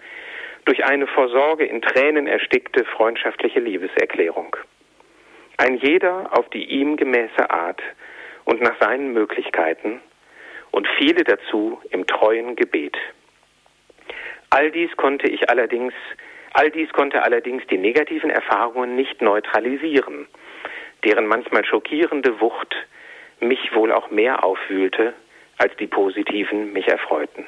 [0.64, 4.56] durch eine vor Sorge in Tränen erstickte freundschaftliche Liebeserklärung.
[5.60, 7.82] Ein jeder auf die ihm gemäße Art
[8.46, 10.00] und nach seinen Möglichkeiten
[10.70, 12.96] und viele dazu im treuen Gebet.
[14.48, 15.92] All dies konnte ich allerdings,
[16.54, 20.28] all dies konnte allerdings die negativen Erfahrungen nicht neutralisieren,
[21.04, 22.74] deren manchmal schockierende Wucht
[23.40, 25.12] mich wohl auch mehr aufwühlte,
[25.58, 27.44] als die positiven mich erfreuten.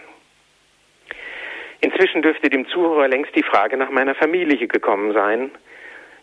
[1.80, 5.50] Inzwischen dürfte dem Zuhörer längst die Frage nach meiner Familie gekommen sein,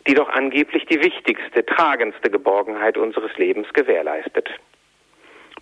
[0.08, 4.50] die doch angeblich die wichtigste, tragendste Geborgenheit unseres Lebens gewährleistet.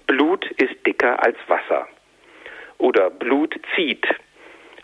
[0.06, 1.88] Blut ist dicker als Wasser.
[2.78, 4.06] Oder Blut zieht,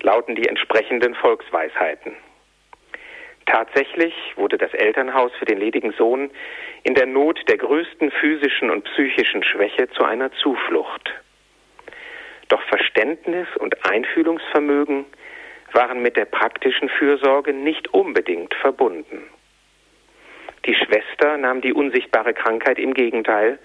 [0.01, 2.13] lauten die entsprechenden Volksweisheiten.
[3.45, 6.31] Tatsächlich wurde das Elternhaus für den ledigen Sohn
[6.83, 11.13] in der Not der größten physischen und psychischen Schwäche zu einer Zuflucht.
[12.49, 15.05] Doch Verständnis und Einfühlungsvermögen
[15.73, 19.23] waren mit der praktischen Fürsorge nicht unbedingt verbunden.
[20.65, 23.59] Die Schwester nahm die unsichtbare Krankheit im Gegenteil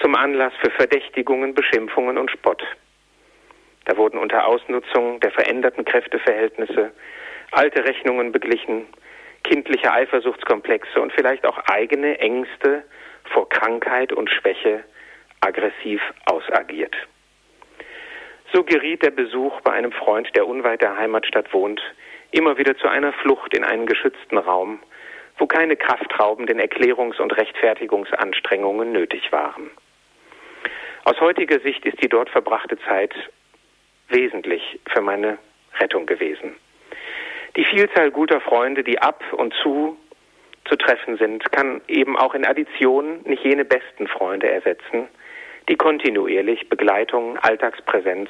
[0.00, 2.62] zum Anlass für Verdächtigungen, Beschimpfungen und Spott.
[3.84, 6.92] Da wurden unter Ausnutzung der veränderten Kräfteverhältnisse
[7.50, 8.86] alte Rechnungen beglichen,
[9.44, 12.84] kindliche Eifersuchtskomplexe und vielleicht auch eigene Ängste
[13.24, 14.84] vor Krankheit und Schwäche
[15.40, 16.94] aggressiv ausagiert.
[18.52, 21.80] So geriet der Besuch bei einem Freund, der unweit der Heimatstadt wohnt,
[22.30, 24.80] immer wieder zu einer Flucht in einen geschützten Raum,
[25.38, 29.70] wo keine kraftraubenden Erklärungs- und Rechtfertigungsanstrengungen nötig waren.
[31.04, 33.14] Aus heutiger Sicht ist die dort verbrachte Zeit
[34.08, 35.38] wesentlich für meine
[35.78, 36.54] Rettung gewesen.
[37.56, 39.96] Die Vielzahl guter Freunde, die ab und zu
[40.68, 45.08] zu treffen sind, kann eben auch in Addition nicht jene besten Freunde ersetzen,
[45.68, 48.28] die kontinuierlich Begleitung, Alltagspräsenz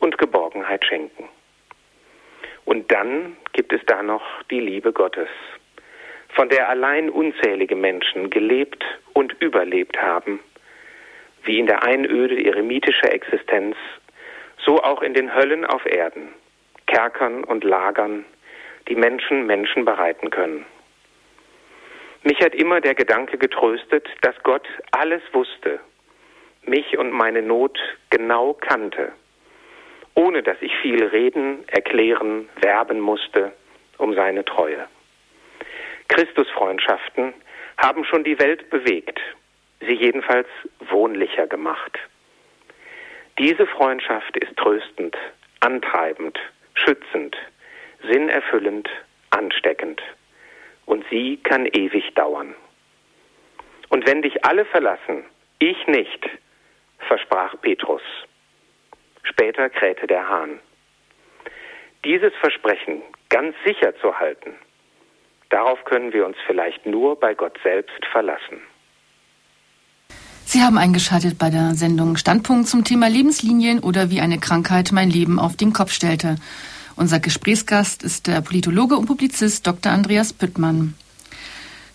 [0.00, 1.28] und Geborgenheit schenken.
[2.64, 5.28] Und dann gibt es da noch die Liebe Gottes,
[6.28, 10.40] von der allein unzählige Menschen gelebt und überlebt haben
[11.44, 13.76] wie in der Einöde eremitischer Existenz,
[14.58, 16.28] so auch in den Höllen auf Erden,
[16.86, 18.24] Kerkern und Lagern,
[18.88, 20.66] die Menschen Menschen bereiten können.
[22.22, 25.80] Mich hat immer der Gedanke getröstet, dass Gott alles wusste,
[26.62, 27.78] mich und meine Not
[28.10, 29.12] genau kannte,
[30.14, 33.52] ohne dass ich viel reden, erklären, werben musste
[33.96, 34.86] um seine Treue.
[36.08, 37.34] Christusfreundschaften
[37.76, 39.20] haben schon die Welt bewegt
[39.80, 40.48] sie jedenfalls
[40.90, 41.98] wohnlicher gemacht.
[43.38, 45.16] Diese Freundschaft ist tröstend,
[45.60, 46.38] antreibend,
[46.74, 47.36] schützend,
[48.02, 48.88] sinnerfüllend,
[49.30, 50.02] ansteckend.
[50.86, 52.54] Und sie kann ewig dauern.
[53.88, 55.24] Und wenn dich alle verlassen,
[55.58, 56.28] ich nicht,
[57.06, 58.02] versprach Petrus.
[59.22, 60.58] Später krähte der Hahn.
[62.04, 64.54] Dieses Versprechen ganz sicher zu halten,
[65.50, 68.60] darauf können wir uns vielleicht nur bei Gott selbst verlassen.
[70.44, 75.10] Sie haben eingeschaltet bei der Sendung Standpunkt zum Thema Lebenslinien oder wie eine Krankheit mein
[75.10, 76.36] Leben auf den Kopf stellte.
[76.96, 79.92] Unser Gesprächsgast ist der Politologe und Publizist Dr.
[79.92, 80.94] Andreas Püttmann.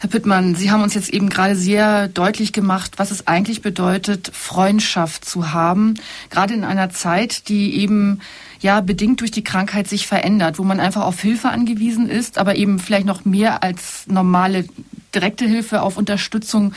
[0.04, 4.30] Herr Püttmann, Sie haben uns jetzt eben gerade sehr deutlich gemacht, was es eigentlich bedeutet,
[4.34, 5.94] Freundschaft zu haben,
[6.30, 8.20] gerade in einer Zeit, die eben
[8.60, 12.58] ja bedingt durch die Krankheit sich verändert, wo man einfach auf Hilfe angewiesen ist, aber
[12.58, 14.66] eben vielleicht noch mehr als normale
[15.16, 16.74] direkte Hilfe auf Unterstützung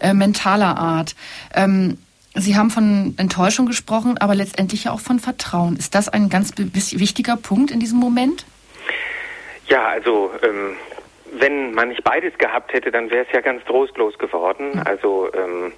[0.00, 1.14] äh, mentaler Art.
[1.54, 1.98] Ähm,
[2.34, 5.76] Sie haben von Enttäuschung gesprochen, aber letztendlich ja auch von Vertrauen.
[5.76, 8.44] Ist das ein ganz wichtiger Punkt in diesem Moment?
[9.68, 10.74] Ja, also ähm,
[11.40, 14.72] wenn man nicht beides gehabt hätte, dann wäre es ja ganz trostlos geworden.
[14.72, 14.82] Mhm.
[14.84, 15.72] Also ähm,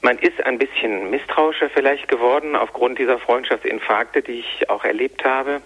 [0.00, 5.62] man ist ein bisschen misstrauischer vielleicht geworden aufgrund dieser Freundschaftsinfarkte, die ich auch erlebt habe.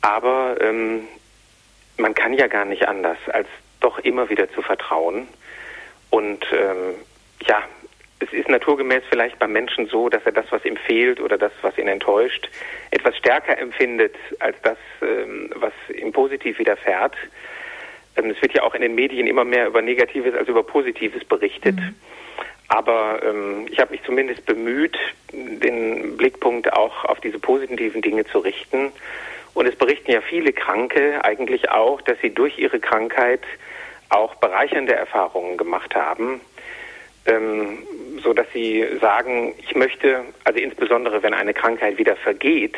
[0.00, 1.06] Aber ähm,
[1.96, 3.48] man kann ja gar nicht anders, als
[3.80, 5.28] doch immer wieder zu vertrauen.
[6.10, 6.94] Und ähm,
[7.46, 7.62] ja,
[8.20, 11.52] es ist naturgemäß vielleicht beim Menschen so, dass er das, was ihm fehlt oder das,
[11.62, 12.48] was ihn enttäuscht,
[12.90, 17.14] etwas stärker empfindet als das, ähm, was ihm positiv widerfährt.
[18.16, 21.24] Ähm, es wird ja auch in den Medien immer mehr über Negatives als über Positives
[21.24, 21.76] berichtet.
[21.76, 21.94] Mhm.
[22.68, 24.96] Aber ähm, ich habe mich zumindest bemüht,
[25.32, 28.90] den Blickpunkt auch auf diese positiven Dinge zu richten.
[29.52, 33.42] Und es berichten ja viele Kranke eigentlich auch, dass sie durch ihre Krankheit
[34.08, 36.40] auch bereichernde Erfahrungen gemacht haben
[37.26, 37.78] ähm,
[38.22, 42.76] so dass sie sagen, ich möchte, also insbesondere wenn eine Krankheit wieder vergeht,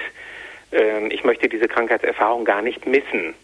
[0.73, 3.35] äh, ich möchte diese Krankheitserfahrung gar nicht missen.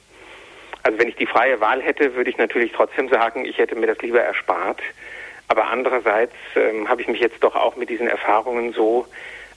[0.83, 3.87] Also wenn ich die freie Wahl hätte, würde ich natürlich trotzdem sagen, ich hätte mir
[3.87, 4.81] das lieber erspart.
[5.49, 9.07] Aber andererseits ähm, habe ich mich jetzt doch auch mit diesen Erfahrungen so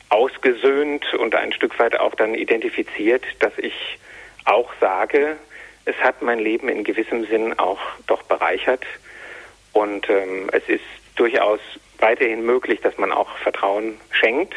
[0.10, 3.98] ausgesöhnt und ein Stück weit auch dann identifiziert, dass ich
[4.46, 5.38] auch sage,
[5.86, 8.86] es hat mein Leben in gewissem Sinn auch doch bereichert.
[9.74, 10.84] Und ähm, es ist
[11.16, 11.60] durchaus
[12.00, 14.54] weiterhin möglich, dass man auch Vertrauen schenkt.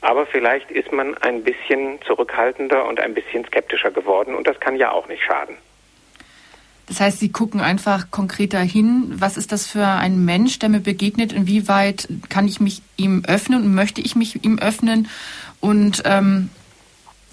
[0.00, 4.76] Aber vielleicht ist man ein bisschen zurückhaltender und ein bisschen skeptischer geworden und das kann
[4.76, 5.56] ja auch nicht schaden.
[6.88, 10.80] Das heißt, Sie gucken einfach konkreter hin, was ist das für ein Mensch, der mir
[10.80, 15.08] begegnet, inwieweit kann ich mich ihm öffnen und möchte ich mich ihm öffnen
[15.60, 16.50] und ähm,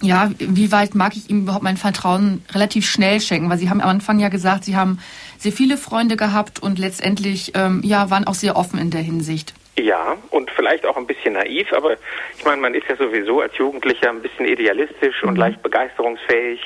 [0.01, 3.49] ja, wie weit mag ich ihm überhaupt mein Vertrauen relativ schnell schenken?
[3.49, 4.99] Weil Sie haben am Anfang ja gesagt, Sie haben
[5.37, 9.53] sehr viele Freunde gehabt und letztendlich ähm, ja, waren auch sehr offen in der Hinsicht.
[9.77, 11.95] Ja, und vielleicht auch ein bisschen naiv, aber
[12.37, 15.29] ich meine, man ist ja sowieso als Jugendlicher ein bisschen idealistisch mhm.
[15.29, 16.61] und leicht begeisterungsfähig.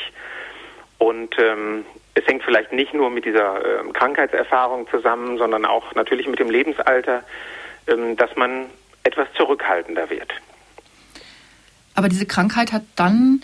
[0.97, 1.85] Und ähm,
[2.19, 6.49] es hängt vielleicht nicht nur mit dieser ähm, Krankheitserfahrung zusammen, sondern auch natürlich mit dem
[6.49, 7.23] Lebensalter,
[7.87, 8.65] ähm, dass man
[9.03, 10.31] etwas zurückhaltender wird.
[11.95, 13.41] Aber diese Krankheit hat dann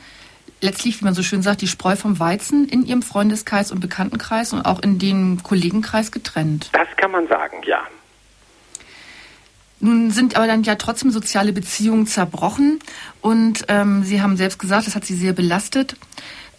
[0.61, 4.53] letztlich, wie man so schön sagt, die Spreu vom Weizen in ihrem Freundeskreis und Bekanntenkreis
[4.53, 6.69] und auch in dem Kollegenkreis getrennt.
[6.73, 7.82] Das kann man sagen, ja.
[9.80, 12.80] Nun sind aber dann ja trotzdem soziale Beziehungen zerbrochen
[13.21, 15.95] und ähm, Sie haben selbst gesagt, das hat Sie sehr belastet.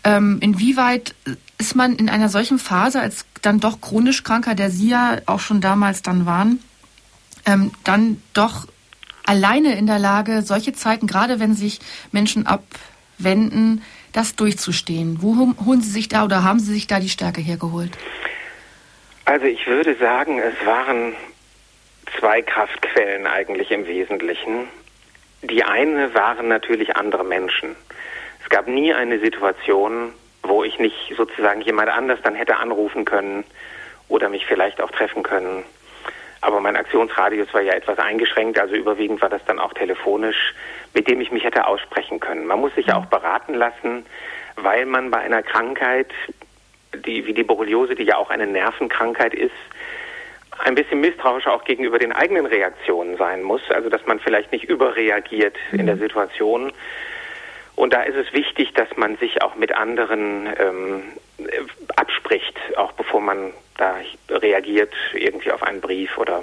[0.04, 1.14] Ähm, inwieweit
[1.58, 5.40] ist man in einer solchen Phase als dann doch chronisch Kranker, der Sie ja auch
[5.40, 6.62] schon damals dann waren,
[7.46, 8.66] ähm, dann doch
[9.24, 11.80] alleine in der Lage, solche Zeiten, gerade wenn sich
[12.12, 13.82] Menschen abwenden,
[14.12, 15.18] das durchzustehen?
[15.20, 17.96] Wo holen Sie sich da oder haben Sie sich da die Stärke hergeholt?
[19.24, 21.14] Also ich würde sagen, es waren
[22.18, 24.68] zwei Kraftquellen eigentlich im Wesentlichen.
[25.42, 27.74] Die eine waren natürlich andere Menschen.
[28.42, 30.12] Es gab nie eine Situation,
[30.48, 33.44] wo ich nicht sozusagen jemand anders dann hätte anrufen können
[34.08, 35.64] oder mich vielleicht auch treffen können
[36.46, 40.54] aber mein Aktionsradius war ja etwas eingeschränkt, also überwiegend war das dann auch telefonisch,
[40.94, 42.46] mit dem ich mich hätte aussprechen können.
[42.46, 44.06] Man muss sich ja auch beraten lassen,
[44.54, 46.12] weil man bei einer Krankheit,
[47.04, 49.54] die, wie die Borreliose, die ja auch eine Nervenkrankheit ist,
[50.64, 53.62] ein bisschen misstrauisch auch gegenüber den eigenen Reaktionen sein muss.
[53.70, 56.00] Also dass man vielleicht nicht überreagiert in der mhm.
[56.00, 56.72] Situation.
[57.76, 61.02] Und da ist es wichtig, dass man sich auch mit anderen ähm,
[61.94, 63.96] abspricht, auch bevor man da
[64.30, 66.42] reagiert irgendwie auf einen Brief oder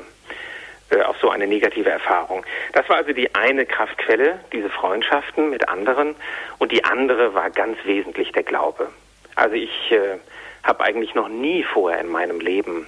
[0.92, 2.46] äh, auf so eine negative Erfahrung.
[2.74, 6.16] Das war also die eine Kraftquelle, diese Freundschaften mit anderen.
[6.60, 8.90] Und die andere war ganz wesentlich der Glaube.
[9.36, 10.20] Also ich äh,
[10.64, 12.88] habe eigentlich noch nie vorher in meinem Leben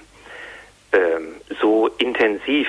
[0.92, 0.98] äh,
[1.60, 2.68] so intensiv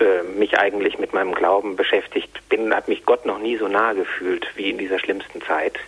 [0.00, 3.94] äh, mich eigentlich mit meinem Glauben beschäftigt bin, hat mich Gott noch nie so nahe
[3.94, 5.78] gefühlt wie in dieser schlimmsten Zeit.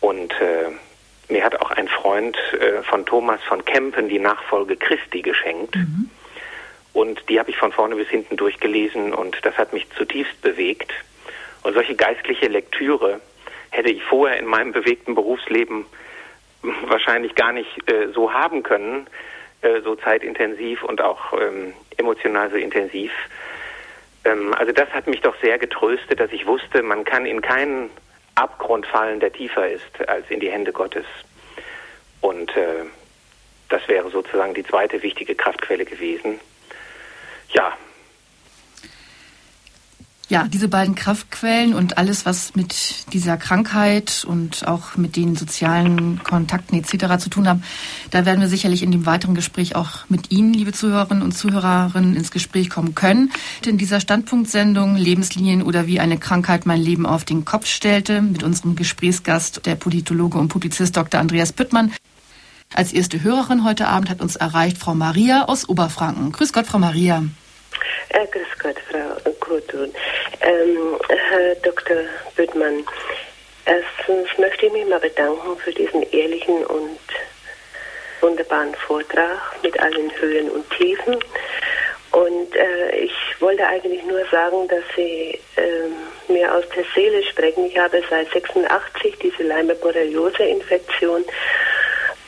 [0.00, 0.70] Und äh,
[1.28, 5.76] mir hat auch ein Freund äh, von Thomas von Kempen die Nachfolge Christi geschenkt.
[5.76, 6.10] Mhm.
[6.92, 10.92] Und die habe ich von vorne bis hinten durchgelesen und das hat mich zutiefst bewegt.
[11.62, 13.20] Und solche geistliche Lektüre
[13.70, 15.86] hätte ich vorher in meinem bewegten Berufsleben
[16.86, 19.06] wahrscheinlich gar nicht äh, so haben können,
[19.62, 23.12] äh, so zeitintensiv und auch ähm, emotional so intensiv.
[24.24, 27.90] Ähm, also das hat mich doch sehr getröstet, dass ich wusste, man kann in keinen
[28.34, 31.06] Abgrund fallen, der tiefer ist als in die Hände Gottes.
[32.20, 32.84] Und äh,
[33.68, 36.40] das wäre sozusagen die zweite wichtige Kraftquelle gewesen.
[37.50, 37.76] Ja,
[40.28, 46.22] ja, diese beiden Kraftquellen und alles, was mit dieser Krankheit und auch mit den sozialen
[46.22, 47.18] Kontakten etc.
[47.18, 47.62] zu tun haben,
[48.10, 52.14] da werden wir sicherlich in dem weiteren Gespräch auch mit Ihnen, liebe Zuhörerinnen und Zuhörerinnen,
[52.14, 53.32] ins Gespräch kommen können.
[53.64, 58.42] In dieser Standpunktsendung Lebenslinien oder wie eine Krankheit mein Leben auf den Kopf stellte, mit
[58.42, 61.20] unserem Gesprächsgast, der Politologe und Publizist Dr.
[61.20, 61.92] Andreas Püttmann.
[62.74, 66.32] Als erste Hörerin heute Abend hat uns erreicht Frau Maria aus Oberfranken.
[66.32, 67.24] Grüß Gott, Frau Maria.
[68.10, 69.94] Äh, grüß Gott, Frau Kurtun.
[70.40, 71.96] Ähm, Herr Dr.
[72.36, 72.84] Büttmann,
[73.66, 76.98] erstens möchte ich mich mal bedanken für diesen ehrlichen und
[78.20, 81.18] wunderbaren Vortrag mit allen Höhen und Tiefen.
[82.10, 87.66] Und äh, ich wollte eigentlich nur sagen, dass Sie äh, mir aus der Seele sprechen.
[87.66, 91.24] Ich habe seit 86 diese Lyme-Borreliose-Infektion,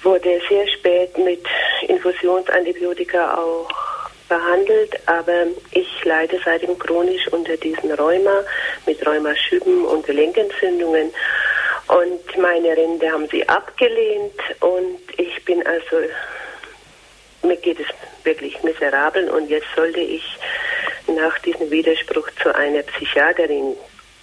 [0.02, 1.44] wurde sehr spät mit
[1.88, 3.68] Infusionsantibiotika auch
[4.30, 8.42] behandelt, aber ich leide seitdem chronisch unter diesen Rheuma
[8.86, 11.12] mit Rheumaschüben und Gelenkentzündungen.
[11.88, 15.96] Und meine Rinde haben sie abgelehnt und ich bin also,
[17.42, 17.86] mir geht es
[18.24, 20.24] wirklich miserabel und jetzt sollte ich
[21.08, 23.76] nach diesem Widerspruch zu einer Psychiaterin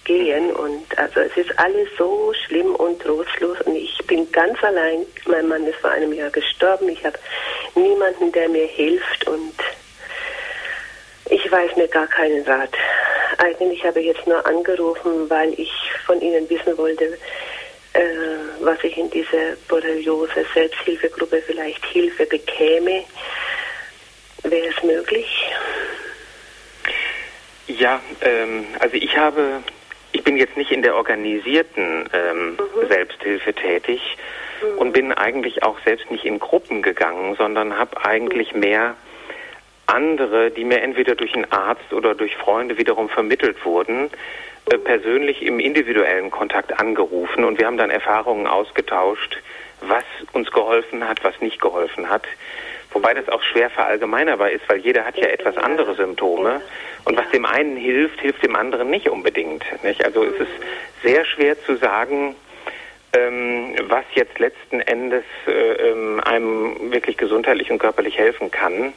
[0.06, 5.06] gehen und also es ist alles so schlimm und trostlos und ich bin ganz allein.
[5.26, 6.88] Mein Mann ist vor einem Jahr gestorben.
[6.88, 7.20] Ich habe
[7.76, 9.54] niemanden, der mir hilft und
[11.30, 12.72] ich weiß mir gar keinen Rat.
[13.38, 15.72] Eigentlich habe ich jetzt nur angerufen, weil ich
[16.06, 17.18] von Ihnen wissen wollte,
[17.94, 18.02] äh,
[18.62, 23.04] was ich in dieser Borreliose Selbsthilfegruppe vielleicht Hilfe bekäme.
[24.44, 25.28] Wäre es möglich?
[27.68, 29.62] Ja, ähm, also ich habe,
[30.14, 32.88] ich bin jetzt nicht in der organisierten ähm, mhm.
[32.88, 34.02] Selbsthilfe tätig
[34.62, 34.78] mhm.
[34.78, 38.60] und bin eigentlich auch selbst nicht in Gruppen gegangen, sondern habe eigentlich mhm.
[38.62, 38.96] mehr
[39.88, 44.10] andere, die mir entweder durch einen Arzt oder durch Freunde wiederum vermittelt wurden,
[44.72, 49.38] äh, persönlich im individuellen Kontakt angerufen und wir haben dann Erfahrungen ausgetauscht,
[49.82, 52.24] was uns geholfen hat, was nicht geholfen hat.
[52.92, 56.62] Wobei das auch schwer verallgemeinerbar ist, weil jeder hat ja etwas andere Symptome
[57.06, 59.64] und was dem einen hilft, hilft dem anderen nicht unbedingt.
[59.84, 60.04] Nicht?
[60.04, 60.52] Also es ist
[61.04, 62.36] sehr schwer zu sagen,
[63.14, 68.94] ähm, was jetzt letzten Endes äh, ähm, einem wirklich gesundheitlich und körperlich helfen kann.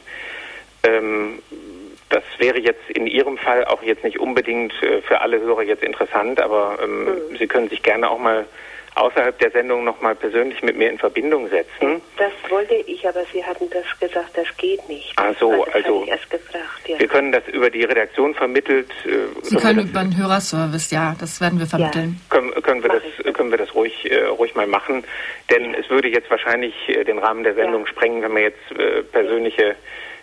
[0.83, 1.39] Ähm,
[2.09, 5.83] das wäre jetzt in Ihrem Fall auch jetzt nicht unbedingt äh, für alle Hörer jetzt
[5.83, 7.37] interessant, aber ähm, mhm.
[7.37, 8.45] Sie können sich gerne auch mal
[8.95, 12.01] außerhalb der Sendung noch mal persönlich mit mir in Verbindung setzen.
[12.17, 15.13] Das wollte ich, aber Sie hatten das gesagt, das geht nicht.
[15.15, 16.99] Ach so, also gefragt, ja.
[16.99, 18.89] wir können das über die Redaktion vermittelt.
[19.05, 22.19] Äh, Sie können über den Hörerservice, ja, das werden wir vermitteln.
[22.19, 22.37] Ja.
[22.37, 25.05] Können, können, wir das, können wir das ruhig, äh, ruhig mal machen,
[25.49, 25.79] denn ja.
[25.79, 29.75] es würde jetzt wahrscheinlich äh, den Rahmen der Sendung sprengen, wenn wir jetzt äh, persönliche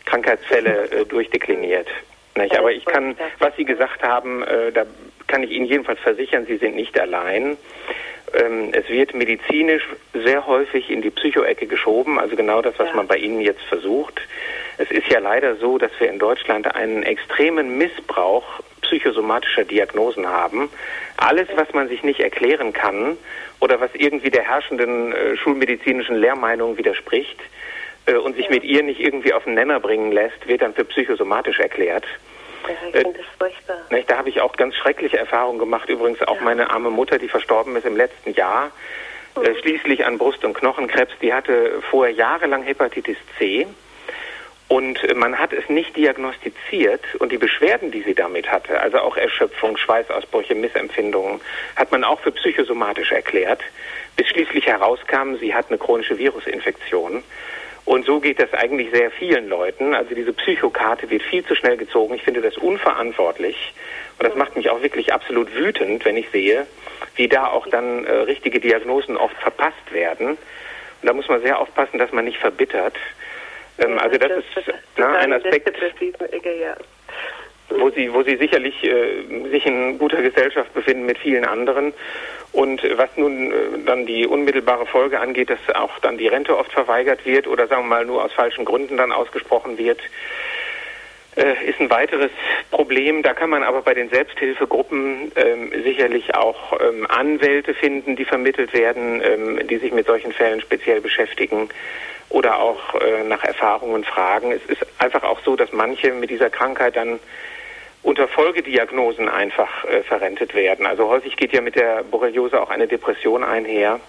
[0.09, 1.89] Krankheitsfälle äh, durchdekliniert.
[2.37, 2.57] Nicht?
[2.59, 4.85] Aber ich kann, was Sie gesagt haben, äh, da
[5.27, 7.57] kann ich Ihnen jedenfalls versichern, Sie sind nicht allein.
[8.35, 9.83] Ähm, es wird medizinisch
[10.13, 12.95] sehr häufig in die Psychoecke geschoben, also genau das, was ja.
[12.95, 14.21] man bei Ihnen jetzt versucht.
[14.79, 18.45] Es ist ja leider so, dass wir in Deutschland einen extremen Missbrauch
[18.83, 20.71] psychosomatischer Diagnosen haben.
[21.17, 23.19] Alles, was man sich nicht erklären kann
[23.61, 27.41] oder was irgendwie der herrschenden äh, schulmedizinischen Lehrmeinung widerspricht,
[28.09, 28.51] äh, und sich ja.
[28.51, 32.05] mit ihr nicht irgendwie auf den Nenner bringen lässt, wird dann für psychosomatisch erklärt.
[32.67, 33.77] Ja, ich äh, das furchtbar.
[33.91, 35.89] Nicht, da habe ich auch ganz schreckliche Erfahrungen gemacht.
[35.89, 36.43] Übrigens auch ja.
[36.43, 38.71] meine arme Mutter, die verstorben ist im letzten Jahr,
[39.37, 39.45] mhm.
[39.45, 41.13] äh, schließlich an Brust- und Knochenkrebs.
[41.21, 43.67] Die hatte vorher jahrelang Hepatitis C.
[44.69, 48.99] Und äh, man hat es nicht diagnostiziert und die Beschwerden, die sie damit hatte, also
[48.99, 51.41] auch Erschöpfung, Schweißausbrüche, Missempfindungen,
[51.77, 53.63] hat man auch für psychosomatisch erklärt,
[54.17, 57.23] bis schließlich herauskam, sie hat eine chronische Virusinfektion.
[57.89, 59.95] Und so geht das eigentlich sehr vielen Leuten.
[59.95, 62.17] Also diese Psychokarte wird viel zu schnell gezogen.
[62.17, 63.73] Ich finde das unverantwortlich.
[64.19, 66.67] Und das macht mich auch wirklich absolut wütend, wenn ich sehe,
[67.17, 70.33] wie da auch dann äh, richtige Diagnosen oft verpasst werden.
[70.33, 70.39] Und
[71.03, 72.95] da muss man sehr aufpassen, dass man nicht verbittert.
[73.79, 75.75] Ähm, also das, das ist na, ein Aspekt,
[77.71, 81.95] wo sie, wo sie sicherlich äh, sich in guter Gesellschaft befinden mit vielen anderen.
[82.53, 86.73] Und was nun äh, dann die unmittelbare Folge angeht, dass auch dann die Rente oft
[86.73, 90.01] verweigert wird oder sagen wir mal nur aus falschen Gründen dann ausgesprochen wird,
[91.37, 92.31] äh, ist ein weiteres
[92.71, 93.23] Problem.
[93.23, 98.73] Da kann man aber bei den Selbsthilfegruppen ähm, sicherlich auch ähm, Anwälte finden, die vermittelt
[98.73, 101.69] werden, ähm, die sich mit solchen Fällen speziell beschäftigen
[102.31, 104.53] oder auch äh, nach Erfahrungen fragen.
[104.53, 107.21] Es ist einfach auch so, dass manche mit dieser Krankheit dann
[108.09, 110.87] unter Folgediagnosen einfach äh, verrentet werden.
[110.87, 114.01] Also häufig geht ja mit der Borreliose auch eine Depression einher.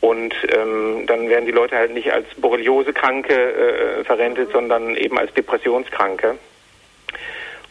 [0.00, 5.32] Und ähm, dann werden die Leute halt nicht als Borreliose-Kranke äh, verrentet, sondern eben als
[5.32, 6.36] Depressionskranke.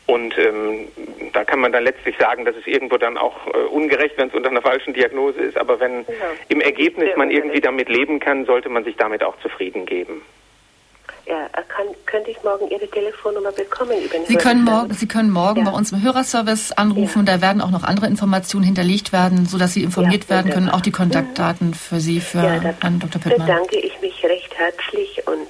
[0.06, 0.88] Und ähm,
[1.34, 4.34] da kann man dann letztlich sagen, dass es irgendwo dann auch äh, ungerecht, wenn es
[4.34, 5.58] unter einer falschen Diagnose ist.
[5.58, 6.14] Aber wenn ja.
[6.48, 10.22] im Ergebnis man irgendwie damit leben kann, sollte man sich damit auch zufrieden geben.
[11.26, 15.30] Ja, kann, könnte ich morgen Ihre Telefonnummer bekommen über den Sie können morgen, Sie können
[15.30, 15.72] morgen ja.
[15.72, 17.26] bei uns im Hörerservice anrufen.
[17.26, 17.38] Ja.
[17.38, 20.70] Da werden auch noch andere Informationen hinterlegt werden, sodass Sie informiert ja, werden können.
[20.70, 23.22] Auch die Kontaktdaten für Sie, für Herrn Dr.
[23.22, 23.48] Pittmann.
[23.48, 25.48] bedanke ich mich recht herzlich und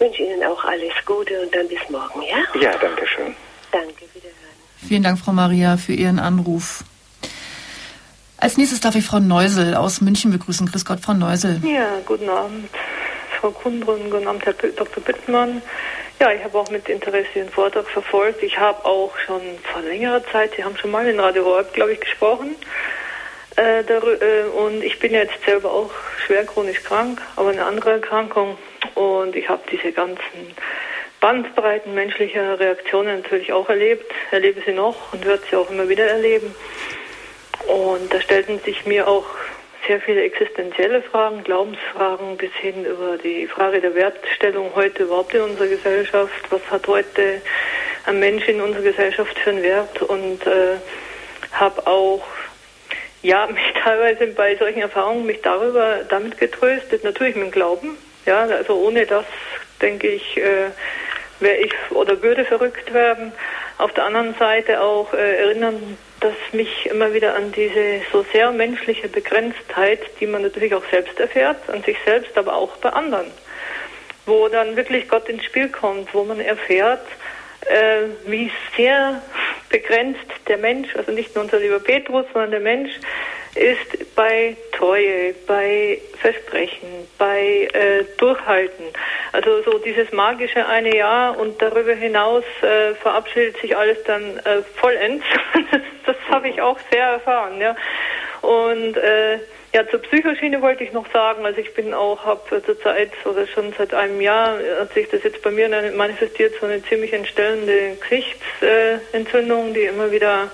[0.00, 2.60] wünsche Ihnen auch alles Gute und dann bis morgen, ja?
[2.60, 3.34] Ja, danke schön.
[3.70, 4.34] Danke, wiederhören.
[4.88, 6.82] Vielen Dank, Frau Maria, für Ihren Anruf.
[8.36, 10.70] Als nächstes darf ich Frau Neusel aus München begrüßen.
[10.70, 11.60] Grüß Gott, Frau Neusel.
[11.64, 12.70] Ja, guten Abend,
[13.40, 15.00] Frau Kundrun, guten Abend, Herr Dr.
[15.00, 15.62] Bittmann.
[16.18, 18.42] Ja, ich habe auch mit Interesse den Vortrag verfolgt.
[18.42, 21.92] Ich habe auch schon vor längerer Zeit, Sie haben schon mal in Radio Horeb, glaube
[21.92, 22.56] ich, gesprochen.
[23.56, 25.90] Äh, äh, und ich bin jetzt selber auch
[26.26, 28.58] schwer chronisch krank, aber eine andere Erkrankung.
[28.96, 30.56] Und ich habe diese ganzen
[31.20, 36.08] Bandbreiten menschlicher Reaktionen natürlich auch erlebt, erlebe sie noch und werde sie auch immer wieder
[36.08, 36.52] erleben.
[37.68, 39.26] Und da stellten sich mir auch
[39.86, 45.42] sehr viele existenzielle Fragen, Glaubensfragen bis hin über die Frage der Wertstellung heute überhaupt in
[45.42, 46.50] unserer Gesellschaft.
[46.50, 47.40] Was hat heute
[48.06, 50.02] ein Mensch in unserer Gesellschaft für einen Wert?
[50.02, 50.76] Und äh,
[51.52, 52.26] habe auch
[53.22, 57.96] ja mich teilweise bei solchen Erfahrungen mich darüber damit getröstet, natürlich mit dem Glauben.
[58.26, 59.24] Ja, also ohne das
[59.80, 60.70] denke ich äh,
[61.40, 63.32] wäre ich oder würde verrückt werden.
[63.78, 68.50] Auf der anderen Seite auch äh, erinnern das mich immer wieder an diese so sehr
[68.50, 73.30] menschliche Begrenztheit, die man natürlich auch selbst erfährt, an sich selbst, aber auch bei anderen.
[74.26, 77.06] Wo dann wirklich Gott ins Spiel kommt, wo man erfährt,
[77.66, 79.22] äh, wie sehr
[79.68, 82.90] begrenzt der Mensch, also nicht nur unser lieber Petrus, sondern der Mensch
[83.54, 86.88] ist bei Treue, bei Versprechen,
[87.18, 88.84] bei äh, Durchhalten.
[89.32, 94.62] Also so dieses magische eine Jahr und darüber hinaus äh, verabschiedet sich alles dann äh,
[94.76, 95.24] vollends.
[96.06, 97.60] das, habe ich auch sehr erfahren.
[97.60, 97.74] Ja.
[98.42, 99.38] Und äh,
[99.74, 103.74] ja, zur Psychoschiene wollte ich noch sagen, also ich bin auch, habe zurzeit oder schon
[103.76, 109.74] seit einem Jahr hat sich das jetzt bei mir manifestiert, so eine ziemlich entstellende Gesichtsentzündung,
[109.74, 110.50] die immer wieder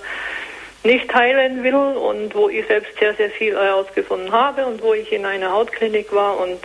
[0.85, 5.11] nicht heilen will und wo ich selbst sehr, sehr viel herausgefunden habe und wo ich
[5.11, 6.59] in einer Hautklinik war und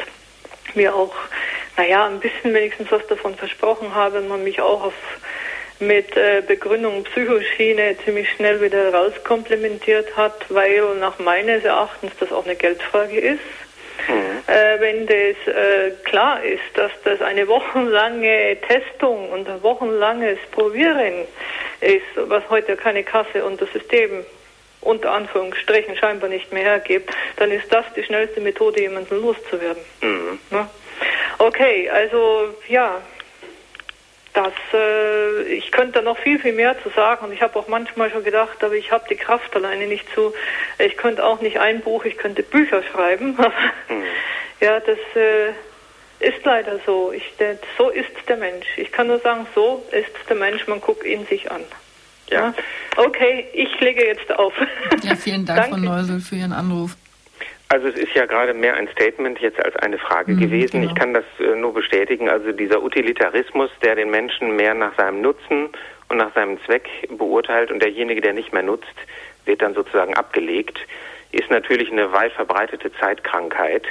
[0.75, 1.15] mir auch,
[1.77, 4.95] naja, ein bisschen wenigstens was davon versprochen habe und man mich auch auf
[5.81, 12.45] mit äh, Begründung Psychoschiene ziemlich schnell wieder rauskomplementiert hat, weil nach meines Erachtens das auch
[12.45, 13.41] eine Geldfrage ist.
[14.11, 14.43] Mhm.
[14.47, 21.27] Äh, wenn das äh, klar ist, dass das eine wochenlange Testung und ein wochenlanges Probieren
[21.81, 24.25] ist, was heute keine Kasse und das System
[24.83, 29.83] unter Anführungsstrichen scheinbar nicht mehr hergibt, dann ist das die schnellste Methode, jemanden loszuwerden.
[30.01, 30.39] Mhm.
[31.39, 33.01] Okay, also ja,
[34.33, 37.69] das, äh, ich könnte da noch viel, viel mehr zu sagen und ich habe auch
[37.69, 40.33] manchmal schon gedacht, aber ich habe die Kraft alleine nicht zu.
[40.79, 43.37] Ich könnte auch nicht ein Buch, ich könnte Bücher schreiben.
[43.89, 44.03] mhm.
[44.61, 45.51] Ja, das äh,
[46.21, 47.13] ist leider so.
[47.13, 47.25] Ich,
[47.79, 48.67] so ist der Mensch.
[48.77, 50.67] Ich kann nur sagen, so ist der Mensch.
[50.67, 51.63] Man guckt ihn sich an.
[52.29, 52.55] Ja.
[52.97, 54.53] Okay, ich lege jetzt auf.
[55.03, 56.97] Ja, vielen Dank, Frau Neusel, für Ihren Anruf.
[57.73, 60.81] Also es ist ja gerade mehr ein Statement jetzt als eine Frage mhm, gewesen.
[60.81, 60.93] Genau.
[60.93, 62.29] Ich kann das äh, nur bestätigen.
[62.29, 65.69] Also dieser Utilitarismus, der den Menschen mehr nach seinem Nutzen
[66.09, 68.95] und nach seinem Zweck beurteilt und derjenige, der nicht mehr nutzt,
[69.45, 70.81] wird dann sozusagen abgelegt,
[71.31, 73.85] ist natürlich eine weit verbreitete Zeitkrankheit.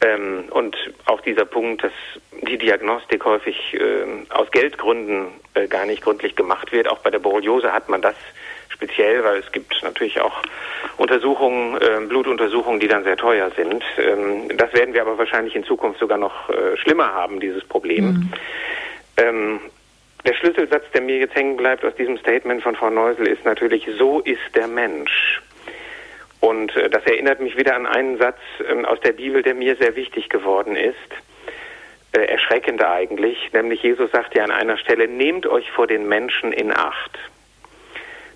[0.00, 1.92] Ähm, und auch dieser Punkt, dass
[2.48, 6.88] die Diagnostik häufig äh, aus Geldgründen äh, gar nicht gründlich gemacht wird.
[6.88, 8.16] Auch bei der Borreliose hat man das
[8.82, 10.42] speziell, weil es gibt natürlich auch
[10.96, 13.84] Untersuchungen, äh, Blutuntersuchungen, die dann sehr teuer sind.
[13.98, 18.04] Ähm, das werden wir aber wahrscheinlich in Zukunft sogar noch äh, schlimmer haben, dieses Problem.
[18.04, 18.32] Mhm.
[19.18, 19.60] Ähm,
[20.26, 23.88] der Schlüsselsatz, der mir jetzt hängen bleibt aus diesem Statement von Frau Neusel, ist natürlich,
[23.98, 25.42] so ist der Mensch.
[26.40, 29.76] Und äh, das erinnert mich wieder an einen Satz ähm, aus der Bibel, der mir
[29.76, 30.96] sehr wichtig geworden ist.
[32.12, 36.52] Äh, erschreckend eigentlich, nämlich Jesus sagt ja an einer Stelle, nehmt euch vor den Menschen
[36.52, 37.18] in Acht.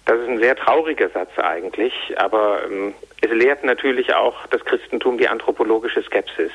[0.07, 5.18] Das ist ein sehr trauriger Satz eigentlich, aber ähm, es lehrt natürlich auch das Christentum
[5.18, 6.52] die anthropologische Skepsis.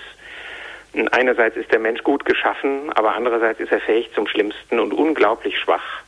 [1.12, 5.58] Einerseits ist der Mensch gut geschaffen, aber andererseits ist er fähig zum Schlimmsten und unglaublich
[5.60, 6.02] schwach.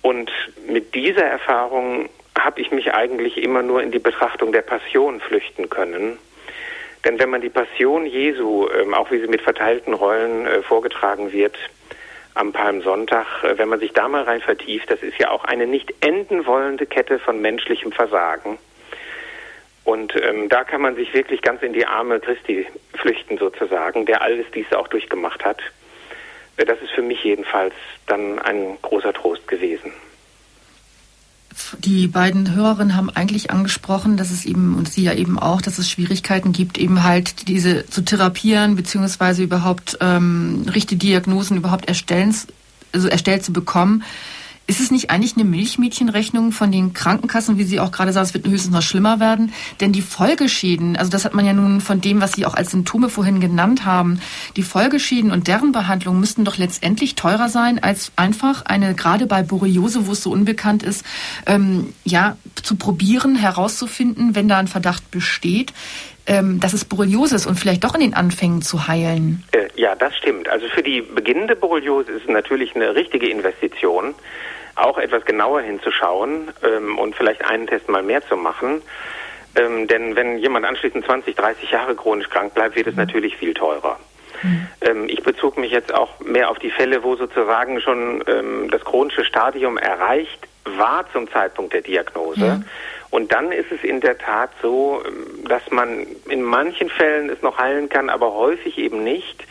[0.00, 0.30] Und
[0.66, 5.68] mit dieser Erfahrung habe ich mich eigentlich immer nur in die Betrachtung der Passion flüchten
[5.68, 6.18] können.
[7.04, 11.30] Denn wenn man die Passion Jesu, ähm, auch wie sie mit verteilten Rollen äh, vorgetragen
[11.32, 11.56] wird,
[12.38, 15.66] am Palmsonntag, äh, wenn man sich da mal rein vertieft, das ist ja auch eine
[15.66, 18.58] nicht enden wollende Kette von menschlichem Versagen.
[19.84, 24.22] Und ähm, da kann man sich wirklich ganz in die Arme Christi flüchten sozusagen, der
[24.22, 25.60] alles dies auch durchgemacht hat.
[26.56, 27.74] Äh, das ist für mich jedenfalls
[28.06, 29.92] dann ein großer Trost gewesen.
[31.84, 35.78] Die beiden Hörerinnen haben eigentlich angesprochen, dass es eben, und Sie ja eben auch, dass
[35.78, 42.34] es Schwierigkeiten gibt, eben halt diese zu therapieren, beziehungsweise überhaupt ähm, richtige Diagnosen überhaupt erstellen,
[42.92, 44.02] also erstellt zu bekommen.
[44.68, 48.34] Ist es nicht eigentlich eine Milchmädchenrechnung von den Krankenkassen, wie Sie auch gerade sagen, es
[48.34, 49.52] wird höchstens noch schlimmer werden?
[49.80, 52.70] Denn die Folgeschäden, also das hat man ja nun von dem, was Sie auch als
[52.70, 54.20] Symptome vorhin genannt haben,
[54.56, 59.42] die Folgeschäden und deren Behandlung müssten doch letztendlich teurer sein, als einfach eine, gerade bei
[59.42, 61.02] Borreliose, wo es so unbekannt ist,
[61.46, 65.72] ähm, ja, zu probieren, herauszufinden, wenn da ein Verdacht besteht,
[66.26, 69.44] ähm, dass es Borreliose ist und vielleicht doch in den Anfängen zu heilen.
[69.52, 70.46] Äh, ja, das stimmt.
[70.50, 74.14] Also für die beginnende Borreliose ist es natürlich eine richtige Investition
[74.78, 78.82] auch etwas genauer hinzuschauen ähm, und vielleicht einen Test mal mehr zu machen.
[79.56, 83.00] Ähm, denn wenn jemand anschließend 20, 30 Jahre chronisch krank bleibt, wird es mhm.
[83.00, 83.98] natürlich viel teurer.
[84.42, 84.68] Mhm.
[84.82, 88.84] Ähm, ich bezog mich jetzt auch mehr auf die Fälle, wo sozusagen schon ähm, das
[88.84, 92.58] chronische Stadium erreicht war zum Zeitpunkt der Diagnose.
[92.58, 92.64] Mhm.
[93.10, 97.42] Und dann ist es in der Tat so, ähm, dass man in manchen Fällen es
[97.42, 99.44] noch heilen kann, aber häufig eben nicht.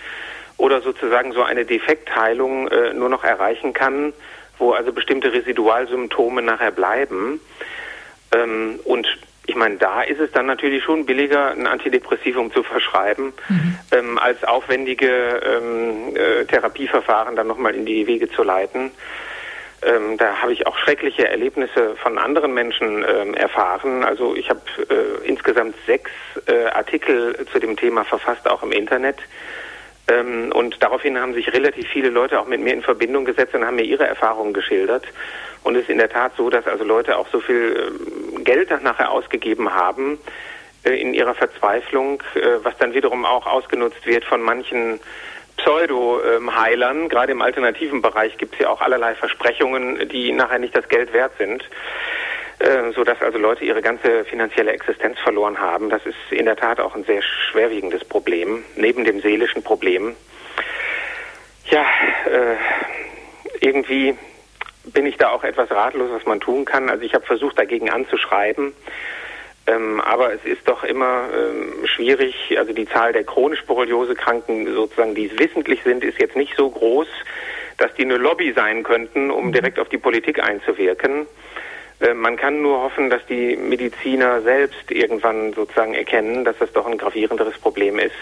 [0.57, 4.13] Oder sozusagen so eine Defektheilung äh, nur noch erreichen kann,
[4.59, 7.39] wo also bestimmte Residualsymptome nachher bleiben.
[8.33, 9.07] Ähm, und
[9.45, 13.77] ich meine, da ist es dann natürlich schon billiger, ein Antidepressivum zu verschreiben, mhm.
[13.91, 18.91] ähm, als aufwendige ähm, äh, Therapieverfahren dann nochmal in die Wege zu leiten.
[19.83, 24.03] Ähm, da habe ich auch schreckliche Erlebnisse von anderen Menschen ähm, erfahren.
[24.03, 26.11] Also ich habe äh, insgesamt sechs
[26.47, 29.17] äh, Artikel zu dem Thema verfasst, auch im Internet.
[30.09, 33.65] Ähm, und daraufhin haben sich relativ viele Leute auch mit mir in Verbindung gesetzt und
[33.65, 35.05] haben mir ihre Erfahrungen geschildert.
[35.63, 37.91] Und es ist in der Tat so, dass also Leute auch so viel
[38.35, 40.17] ähm, Geld nachher ausgegeben haben
[40.83, 44.99] äh, in ihrer Verzweiflung, äh, was dann wiederum auch ausgenutzt wird von manchen
[45.57, 47.09] Pseudo-Heilern.
[47.09, 51.11] Gerade im alternativen Bereich gibt es ja auch allerlei Versprechungen, die nachher nicht das Geld
[51.13, 51.63] wert sind.
[52.59, 55.89] Äh, so dass also Leute ihre ganze finanzielle Existenz verloren haben.
[55.89, 60.15] Das ist in der Tat auch ein sehr schwerwiegendes Problem, neben dem seelischen Problem.
[61.69, 61.85] Ja,
[62.25, 62.55] äh,
[63.59, 64.15] irgendwie
[64.85, 66.89] bin ich da auch etwas ratlos, was man tun kann.
[66.89, 68.73] Also ich habe versucht, dagegen anzuschreiben.
[69.67, 72.57] Ähm, aber es ist doch immer ähm, schwierig.
[72.57, 76.69] Also die Zahl der chronisch Borreliose-Kranken, sozusagen, die es wissentlich sind, ist jetzt nicht so
[76.69, 77.07] groß,
[77.77, 81.27] dass die eine Lobby sein könnten, um direkt auf die Politik einzuwirken.
[81.99, 86.85] Äh, man kann nur hoffen, dass die Mediziner selbst irgendwann sozusagen erkennen, dass das doch
[86.85, 88.15] ein gravierenderes Problem ist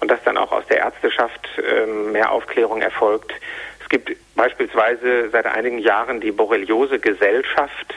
[0.00, 3.32] und dass dann auch aus der Ärzteschaft ähm, mehr Aufklärung erfolgt.
[3.80, 7.94] Es gibt beispielsweise seit einigen Jahren die Borreliose-Gesellschaft,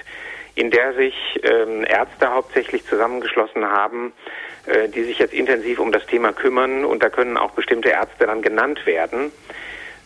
[0.55, 4.13] in der sich ähm, Ärzte hauptsächlich zusammengeschlossen haben,
[4.65, 8.25] äh, die sich jetzt intensiv um das Thema kümmern und da können auch bestimmte Ärzte
[8.25, 9.31] dann genannt werden,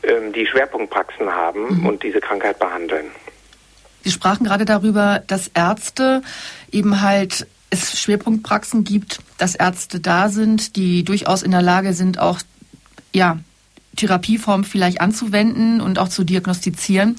[0.03, 1.85] ähm, die Schwerpunktpraxen haben mhm.
[1.85, 3.11] und diese Krankheit behandeln.
[4.03, 6.21] Sie sprachen gerade darüber, dass Ärzte
[6.71, 12.19] eben halt es Schwerpunktpraxen gibt, dass Ärzte da sind, die durchaus in der Lage sind,
[12.19, 12.39] auch
[13.13, 13.39] ja,
[13.95, 17.17] Therapieform vielleicht anzuwenden und auch zu diagnostizieren.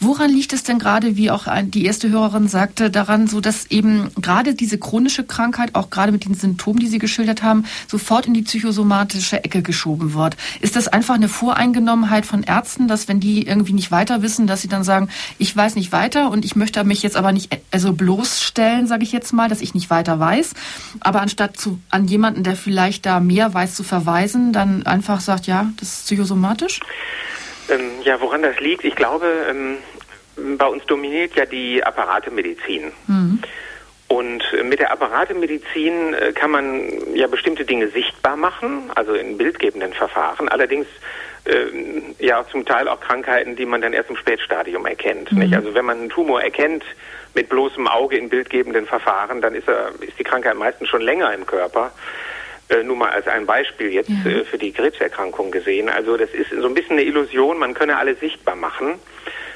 [0.00, 4.10] Woran liegt es denn gerade, wie auch die erste Hörerin sagte, daran, so dass eben
[4.20, 8.34] gerade diese chronische Krankheit, auch gerade mit den Symptomen, die Sie geschildert haben, sofort in
[8.34, 10.36] die psychosomatische Ecke geschoben wird?
[10.60, 14.62] Ist das einfach eine Voreingenommenheit von Ärzten, dass wenn die irgendwie nicht weiter wissen, dass
[14.62, 17.92] sie dann sagen, ich weiß nicht weiter und ich möchte mich jetzt aber nicht also
[17.92, 20.54] bloßstellen, sage ich jetzt mal, dass ich nicht weiter weiß,
[21.00, 25.46] aber anstatt zu, an jemanden, der vielleicht da mehr weiß, zu verweisen, dann einfach sagt,
[25.46, 26.80] ja, das ist psychosomatisch?
[27.68, 29.78] Ähm, ja, woran das liegt, ich glaube, ähm,
[30.58, 32.92] bei uns dominiert ja die Apparatemedizin.
[33.06, 33.42] Mhm.
[34.06, 39.94] Und mit der Apparatemedizin äh, kann man ja bestimmte Dinge sichtbar machen, also in bildgebenden
[39.94, 40.48] Verfahren.
[40.48, 40.86] Allerdings
[41.44, 45.32] äh, ja zum Teil auch Krankheiten, die man dann erst im Spätstadium erkennt.
[45.32, 45.54] Mhm.
[45.54, 46.84] Also wenn man einen Tumor erkennt
[47.34, 51.32] mit bloßem Auge in bildgebenden Verfahren, dann ist, er, ist die Krankheit meistens schon länger
[51.32, 51.90] im Körper.
[52.74, 54.30] Äh, nur mal als ein Beispiel jetzt ja.
[54.30, 55.88] äh, für die Krebserkrankung gesehen.
[55.88, 58.98] Also das ist so ein bisschen eine Illusion, man könne alle sichtbar machen.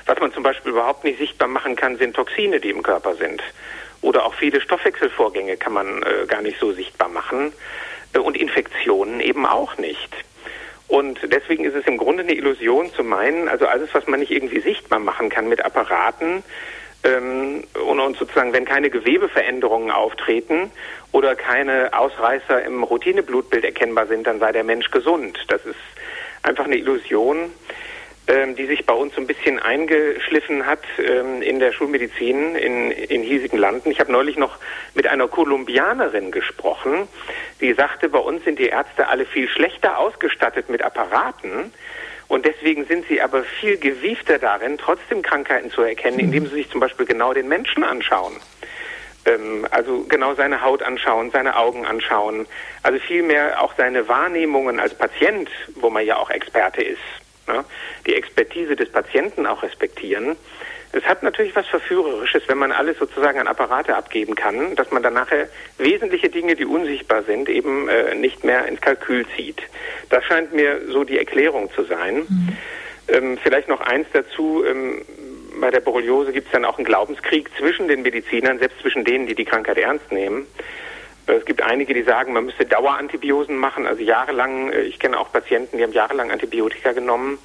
[0.06, 3.42] Was man zum Beispiel überhaupt nicht sichtbar machen kann, sind Toxine, die im Körper sind.
[4.00, 7.52] Oder auch viele Stoffwechselvorgänge kann man äh, gar nicht so sichtbar machen.
[8.12, 10.14] Äh, und Infektionen eben auch nicht.
[10.86, 14.32] Und deswegen ist es im Grunde eine Illusion zu meinen, also alles, was man nicht
[14.32, 16.42] irgendwie sichtbar machen kann mit Apparaten,
[17.04, 20.70] ähm, und, sozusagen, wenn keine Gewebeveränderungen auftreten
[21.12, 25.38] oder keine Ausreißer im Routineblutbild erkennbar sind, dann sei der Mensch gesund.
[25.48, 25.76] Das ist
[26.42, 27.50] einfach eine Illusion,
[28.26, 32.90] ähm, die sich bei uns so ein bisschen eingeschliffen hat ähm, in der Schulmedizin in,
[32.90, 33.90] in hiesigen Landen.
[33.90, 34.58] Ich habe neulich noch
[34.94, 37.08] mit einer Kolumbianerin gesprochen,
[37.60, 41.72] die sagte, bei uns sind die Ärzte alle viel schlechter ausgestattet mit Apparaten.
[42.28, 46.70] Und deswegen sind sie aber viel gewiefter darin, trotzdem Krankheiten zu erkennen, indem sie sich
[46.70, 48.36] zum Beispiel genau den Menschen anschauen.
[49.24, 52.46] Ähm, also genau seine Haut anschauen, seine Augen anschauen.
[52.82, 57.00] Also vielmehr auch seine Wahrnehmungen als Patient, wo man ja auch Experte ist.
[57.46, 57.64] Ne?
[58.06, 60.36] Die Expertise des Patienten auch respektieren.
[60.92, 65.02] Es hat natürlich was Verführerisches, wenn man alles sozusagen an Apparate abgeben kann, dass man
[65.02, 69.60] dann nachher wesentliche Dinge, die unsichtbar sind, eben äh, nicht mehr ins Kalkül zieht.
[70.08, 72.26] Das scheint mir so die Erklärung zu sein.
[72.28, 72.56] Mhm.
[73.08, 74.64] Ähm, vielleicht noch eins dazu.
[74.64, 75.02] Ähm,
[75.60, 79.26] bei der Borreliose gibt es dann auch einen Glaubenskrieg zwischen den Medizinern, selbst zwischen denen,
[79.26, 80.46] die die Krankheit ernst nehmen.
[81.26, 85.30] Es gibt einige, die sagen, man müsste Dauerantibiosen machen, also jahrelang, äh, ich kenne auch
[85.30, 87.38] Patienten, die haben jahrelang Antibiotika genommen.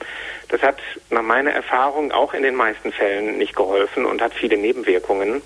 [0.54, 0.78] Das hat
[1.10, 5.41] nach meiner Erfahrung auch in den meisten Fällen nicht geholfen und hat viele Nebenwirkungen.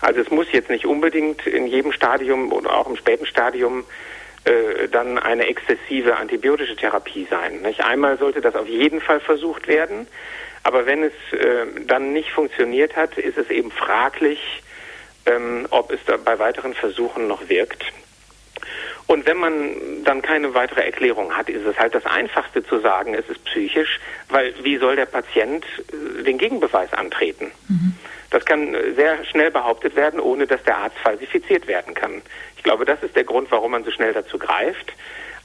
[0.00, 3.84] Also es muss jetzt nicht unbedingt in jedem Stadium oder auch im späten Stadium
[4.44, 7.62] äh, dann eine exzessive antibiotische Therapie sein.
[7.62, 7.80] Nicht?
[7.80, 10.06] Einmal sollte das auf jeden Fall versucht werden,
[10.62, 14.62] aber wenn es äh, dann nicht funktioniert hat, ist es eben fraglich,
[15.26, 17.82] ähm, ob es da bei weiteren Versuchen noch wirkt.
[19.06, 23.14] Und wenn man dann keine weitere Erklärung hat, ist es halt das Einfachste zu sagen,
[23.14, 24.00] es ist psychisch,
[24.30, 27.50] weil wie soll der Patient äh, den Gegenbeweis antreten?
[27.68, 27.94] Mhm.
[28.30, 32.22] Das kann sehr schnell behauptet werden, ohne dass der Arzt falsifiziert werden kann.
[32.56, 34.92] Ich glaube, das ist der Grund, warum man so schnell dazu greift.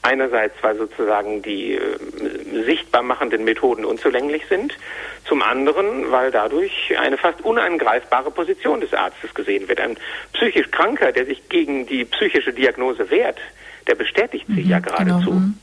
[0.02, 4.78] Einerseits, weil sozusagen die äh, sichtbar machenden Methoden unzulänglich sind.
[5.26, 9.80] Zum anderen, weil dadurch eine fast unangreifbare Position des Arztes gesehen wird.
[9.82, 9.98] Ein
[10.34, 13.40] psychisch Kranker, der sich gegen die psychische Diagnose wehrt,
[13.88, 15.32] der bestätigt sie mhm, ja geradezu.
[15.32, 15.32] Genau.
[15.32, 15.58] Mhm.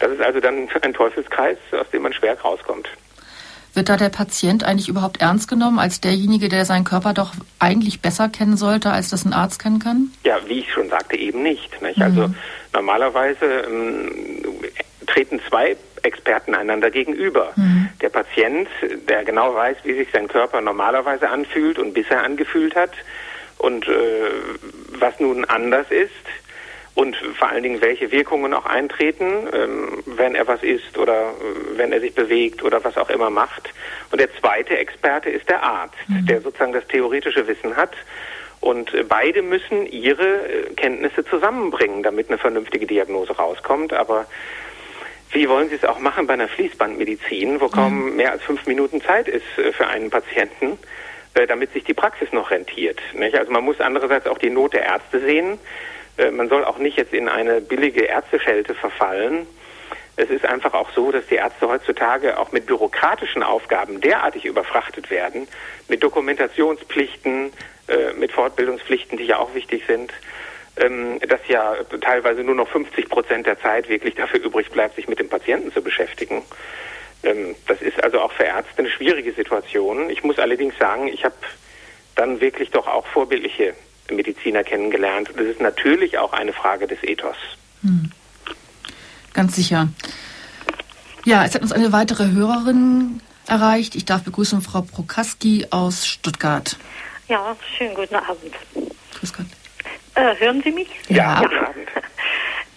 [0.00, 2.88] Das ist also dann ein Teufelskreis, aus dem man schwer rauskommt.
[3.76, 8.00] Wird da der Patient eigentlich überhaupt ernst genommen als derjenige, der seinen Körper doch eigentlich
[8.00, 10.10] besser kennen sollte, als das ein Arzt kennen kann?
[10.24, 11.82] Ja, wie ich schon sagte, eben nicht.
[11.82, 12.00] nicht?
[12.00, 12.22] Also mhm.
[12.22, 12.34] Also
[12.72, 14.10] normalerweise ähm,
[15.06, 17.52] treten zwei Experten einander gegenüber.
[17.56, 17.90] Mhm.
[18.00, 18.66] Der Patient,
[19.10, 22.92] der genau weiß, wie sich sein Körper normalerweise anfühlt und bisher angefühlt hat
[23.58, 23.92] und äh,
[24.98, 26.12] was nun anders ist
[26.96, 31.76] und vor allen Dingen, welche Wirkungen auch eintreten, ähm, wenn er was isst oder äh,
[31.76, 33.70] wenn er sich bewegt oder was auch immer macht.
[34.10, 36.24] Und der zweite Experte ist der Arzt, mhm.
[36.24, 37.92] der sozusagen das theoretische Wissen hat.
[38.60, 43.92] Und äh, beide müssen ihre äh, Kenntnisse zusammenbringen, damit eine vernünftige Diagnose rauskommt.
[43.92, 44.24] Aber
[45.32, 48.16] wie wollen Sie es auch machen bei einer Fließbandmedizin, wo kaum mhm.
[48.16, 50.78] mehr als fünf Minuten Zeit ist für einen Patienten?
[51.48, 52.98] damit sich die Praxis noch rentiert.
[53.34, 55.58] Also man muss andererseits auch die Not der Ärzte sehen.
[56.16, 59.46] Äh, man soll auch nicht jetzt in eine billige Ärzteschelte verfallen.
[60.16, 65.10] Es ist einfach auch so, dass die Ärzte heutzutage auch mit bürokratischen Aufgaben derartig überfrachtet
[65.10, 65.46] werden,
[65.88, 67.52] mit Dokumentationspflichten,
[67.88, 70.12] äh, mit Fortbildungspflichten, die ja auch wichtig sind,
[70.78, 75.06] ähm, dass ja teilweise nur noch 50 Prozent der Zeit wirklich dafür übrig bleibt, sich
[75.06, 76.42] mit dem Patienten zu beschäftigen.
[77.22, 80.08] Ähm, das ist also auch für Ärzte eine schwierige Situation.
[80.08, 81.34] Ich muss allerdings sagen, ich habe
[82.14, 83.74] dann wirklich doch auch vorbildliche
[84.10, 85.30] Mediziner kennengelernt.
[85.36, 87.36] Das ist natürlich auch eine Frage des Ethos.
[87.82, 88.10] Hm.
[89.32, 89.88] Ganz sicher.
[91.24, 93.94] Ja, es hat uns eine weitere Hörerin erreicht.
[93.94, 96.76] Ich darf begrüßen Frau Prokaski aus Stuttgart.
[97.28, 98.54] Ja, schönen guten Abend.
[99.18, 99.46] Grüß Gott.
[100.14, 100.88] Äh, hören Sie mich?
[101.08, 101.40] Ja, ja.
[101.40, 101.88] guten Abend.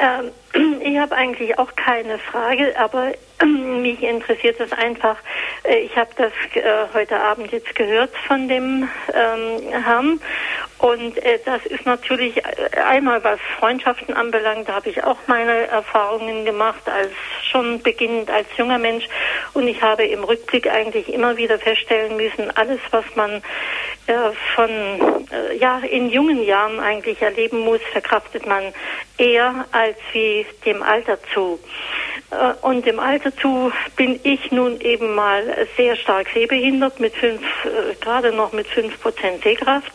[0.02, 3.14] Ähm, ich habe eigentlich auch keine Frage, aber
[3.46, 5.18] mich interessiert es einfach.
[5.64, 10.20] Äh, ich habe das äh, heute Abend jetzt gehört von dem ähm, Herrn
[10.80, 15.68] und äh, das ist natürlich äh, einmal was Freundschaften anbelangt, da habe ich auch meine
[15.68, 17.12] Erfahrungen gemacht, als
[17.52, 19.06] schon beginnend als junger Mensch.
[19.54, 23.42] Und ich habe im Rückblick eigentlich immer wieder feststellen müssen, alles, was man
[24.08, 24.14] äh,
[24.56, 28.74] von äh, ja in jungen Jahren eigentlich erleben muss, verkraftet man
[29.18, 31.60] eher als wie dem Alter zu.
[32.32, 37.42] Äh, und dem Alter zu bin ich nun eben mal sehr stark sehbehindert mit fünf,
[37.66, 39.92] äh, gerade noch mit fünf Prozent Sehkraft.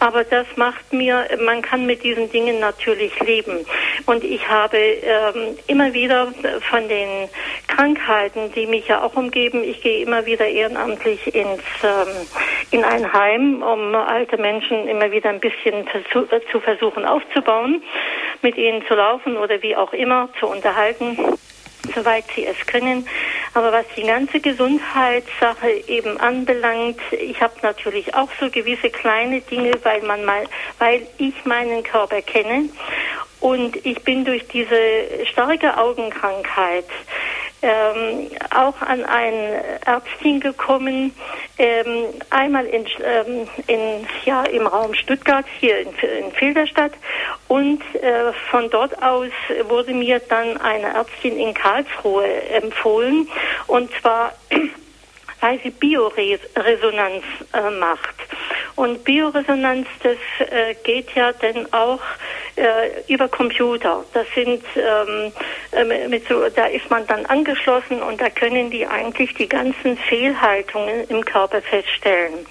[0.00, 3.64] Aber das macht mir, man kann mit diesen Dingen natürlich leben.
[4.06, 6.32] Und ich habe ähm, immer wieder
[6.68, 7.28] von den
[7.68, 12.26] Krankheiten, die mich ja auch umgeben, ich gehe immer wieder ehrenamtlich ins, ähm,
[12.70, 17.82] in ein Heim, um alte Menschen immer wieder ein bisschen äh, zu versuchen aufzubauen,
[18.44, 21.18] mit ihnen zu laufen oder wie auch immer zu unterhalten
[21.94, 23.06] soweit sie es können.
[23.52, 29.72] Aber was die ganze Gesundheitssache eben anbelangt, ich habe natürlich auch so gewisse kleine Dinge,
[29.82, 30.44] weil man mal,
[30.78, 32.68] weil ich meinen Körper kenne
[33.40, 36.86] und ich bin durch diese starke Augenkrankheit
[37.64, 41.14] ähm, auch an eine Ärztin gekommen,
[41.56, 46.92] ähm, einmal in, ähm, in, ja, im Raum Stuttgart, hier in, in Filderstadt.
[47.48, 49.30] Und äh, von dort aus
[49.68, 53.28] wurde mir dann eine Ärztin in Karlsruhe empfohlen.
[53.66, 54.32] Und zwar
[55.44, 57.22] weil sie Bioresonanz
[57.52, 58.14] äh, macht.
[58.76, 60.16] Und Bioresonanz, das
[60.48, 62.00] äh, geht ja dann auch
[62.56, 64.04] äh, über Computer.
[64.14, 65.32] Das sind ähm,
[65.72, 69.98] äh, mit so, da ist man dann angeschlossen und da können die eigentlich die ganzen
[69.98, 72.46] Fehlhaltungen im Körper feststellen.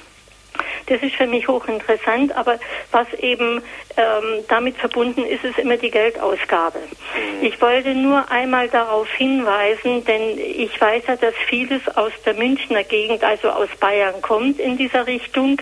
[0.87, 2.59] Das ist für mich hochinteressant, aber
[2.91, 3.61] was eben
[3.97, 6.79] ähm, damit verbunden ist, ist immer die Geldausgabe.
[6.79, 7.45] Mhm.
[7.45, 12.83] Ich wollte nur einmal darauf hinweisen, denn ich weiß ja, dass vieles aus der Münchner
[12.83, 15.61] Gegend, also aus Bayern kommt in dieser Richtung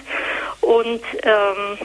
[0.61, 1.77] und ähm,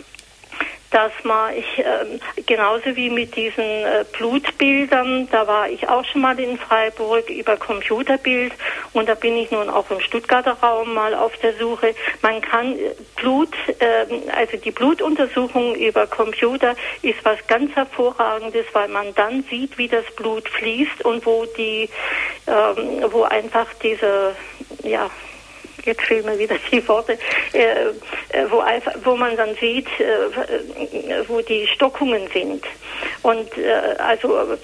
[0.90, 6.20] dass man, ich, äh, genauso wie mit diesen äh, Blutbildern, da war ich auch schon
[6.20, 8.52] mal in Freiburg über Computerbild
[8.92, 11.94] und da bin ich nun auch im Stuttgarter Raum mal auf der Suche.
[12.22, 18.88] Man kann äh, Blut, äh, also die Blutuntersuchung über Computer ist was ganz hervorragendes, weil
[18.88, 21.88] man dann sieht, wie das Blut fließt und wo die,
[22.46, 24.36] ähm, wo einfach diese,
[24.82, 25.10] ja,
[25.86, 27.18] jetzt fehlen mir wieder die Worte,
[27.52, 27.86] äh,
[28.28, 32.64] äh, wo, einfach, wo man dann sieht, äh, wo die Stockungen sind.
[33.22, 34.56] Und äh, also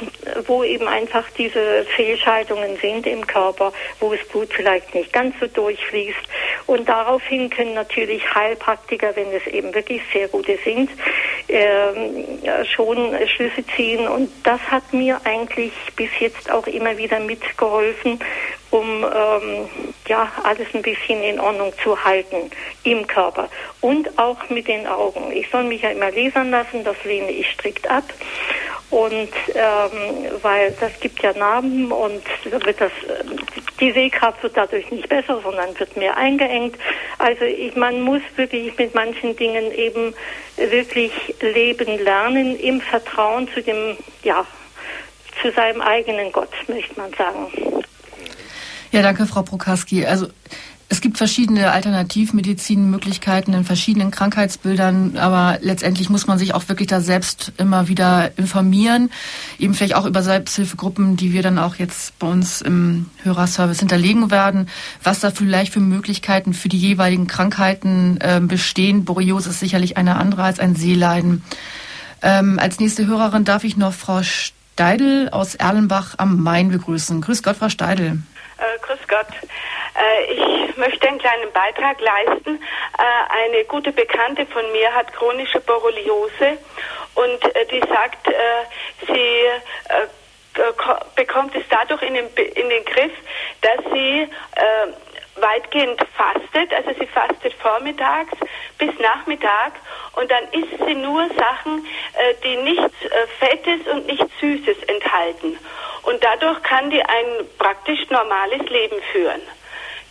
[0.47, 5.47] wo eben einfach diese Fehlschaltungen sind im Körper, wo das Blut vielleicht nicht ganz so
[5.47, 6.19] durchfließt.
[6.67, 10.91] Und daraufhin können natürlich Heilpraktiker, wenn es eben wirklich sehr gute sind,
[11.49, 14.09] äh, schon Schlüsse ziehen.
[14.09, 18.19] Und das hat mir eigentlich bis jetzt auch immer wieder mitgeholfen,
[18.73, 19.69] um ähm,
[20.09, 22.51] ja alles ein bisschen in Ordnung zu halten
[22.85, 23.49] im Körper
[23.81, 25.31] und auch mit den Augen.
[25.33, 28.05] Ich soll mich ja immer lasern lassen, das lehne ich strikt ab.
[28.91, 32.93] Und ähm, weil das gibt ja Narben und wird das,
[33.81, 36.77] die Sehkraft wird dadurch nicht besser, sondern wird mehr eingeengt.
[37.19, 40.15] Also ich, man muss wirklich mit manchen Dingen eben
[40.57, 44.47] wirklich leben lernen im Vertrauen zu dem, ja,
[45.41, 47.51] zu seinem eigenen Gott, möchte man sagen.
[48.93, 50.05] Ja, danke, Frau Prokaski.
[50.05, 50.29] Also
[50.91, 57.01] es gibt verschiedene Alternativmedizinmöglichkeiten in verschiedenen Krankheitsbildern, aber letztendlich muss man sich auch wirklich da
[57.01, 59.11] selbst immer wieder informieren,
[59.59, 64.31] eben vielleicht auch über Selbsthilfegruppen, die wir dann auch jetzt bei uns im Hörerservice hinterlegen
[64.31, 64.69] werden,
[65.03, 69.07] was da vielleicht für Möglichkeiten für die jeweiligen Krankheiten äh, bestehen.
[69.07, 71.43] Borreliose ist sicherlich eine andere als ein Seeleiden.
[72.21, 77.23] Ähm, als nächste Hörerin darf ich noch Frau Steidel aus Erlenbach am Main begrüßen.
[77.23, 78.21] Grüß Gott, Frau Steidel.
[78.63, 79.27] Äh, grüß Gott.
[79.99, 82.63] Äh, ich möchte einen kleinen Beitrag leisten.
[82.99, 86.59] Äh, eine gute Bekannte von mir hat chronische Borreliose
[87.17, 88.33] und äh, die sagt, äh,
[89.07, 89.13] sie
[89.89, 90.07] äh,
[91.17, 93.13] bekommt es dadurch in den, in den Griff,
[93.63, 94.29] dass sie
[95.43, 98.33] weitgehend fastet, also sie fastet vormittags
[98.79, 99.73] bis Nachmittag
[100.15, 101.87] und dann isst sie nur Sachen,
[102.45, 102.95] die nichts
[103.39, 105.59] Fettes und nichts Süßes enthalten.
[106.03, 109.43] Und dadurch kann die ein praktisch normales Leben führen.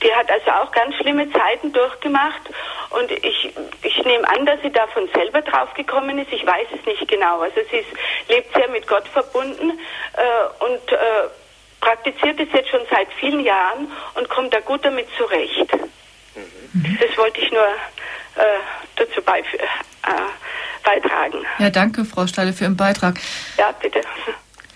[0.04, 2.42] Die hat also auch ganz schlimme Zeiten durchgemacht
[2.90, 3.54] und ich,
[3.84, 6.34] ich nehme an, dass sie davon selber draufgekommen ist.
[6.34, 7.42] Ich weiß es nicht genau.
[7.42, 7.90] Also sie ist,
[8.28, 9.80] lebt sehr mit Gott verbunden
[10.14, 10.98] äh, und äh,
[11.82, 15.74] praktiziert es jetzt schon seit vielen Jahren und kommt da gut damit zurecht.
[16.36, 16.98] Mhm.
[17.00, 17.66] Das wollte ich nur
[18.36, 18.60] äh,
[18.96, 19.24] dazu äh,
[20.84, 21.46] beitragen.
[21.60, 23.20] Ja, danke, Frau Stalle, für Ihren Beitrag.
[23.58, 24.02] Ja, bitte.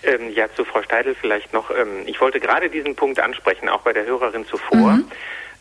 [0.02, 1.70] Ähm, ja, zu Frau Steidel vielleicht noch.
[1.70, 4.92] Ähm, ich wollte gerade diesen Punkt ansprechen, auch bei der Hörerin zuvor.
[4.92, 5.10] Mhm.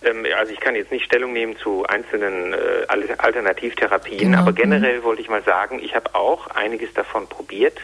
[0.03, 2.85] Ähm, also ich kann jetzt nicht Stellung nehmen zu einzelnen äh,
[3.17, 4.39] Alternativtherapien, genau.
[4.39, 5.03] aber generell mhm.
[5.03, 7.79] wollte ich mal sagen, ich habe auch einiges davon probiert.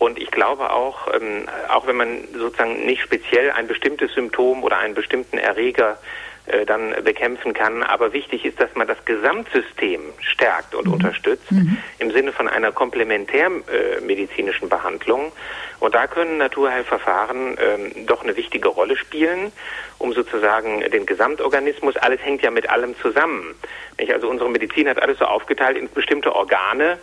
[0.00, 4.78] Und ich glaube auch, ähm, auch wenn man sozusagen nicht speziell ein bestimmtes Symptom oder
[4.78, 5.98] einen bestimmten Erreger
[6.46, 7.82] äh, dann bekämpfen kann.
[7.82, 10.94] Aber wichtig ist, dass man das Gesamtsystem stärkt und mhm.
[10.94, 11.76] unterstützt mhm.
[11.98, 15.32] im Sinne von einer komplementärmedizinischen äh, Behandlung.
[15.80, 19.52] Und da können Naturheilverfahren ähm, doch eine wichtige Rolle spielen,
[19.98, 23.54] um sozusagen den Gesamtorganismus, alles hängt ja mit allem zusammen.
[23.98, 24.14] Nicht?
[24.14, 26.98] Also unsere Medizin hat alles so aufgeteilt in bestimmte Organe,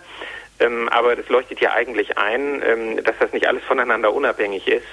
[0.60, 4.88] ähm, aber das leuchtet ja eigentlich ein, ähm, dass das nicht alles voneinander unabhängig ist.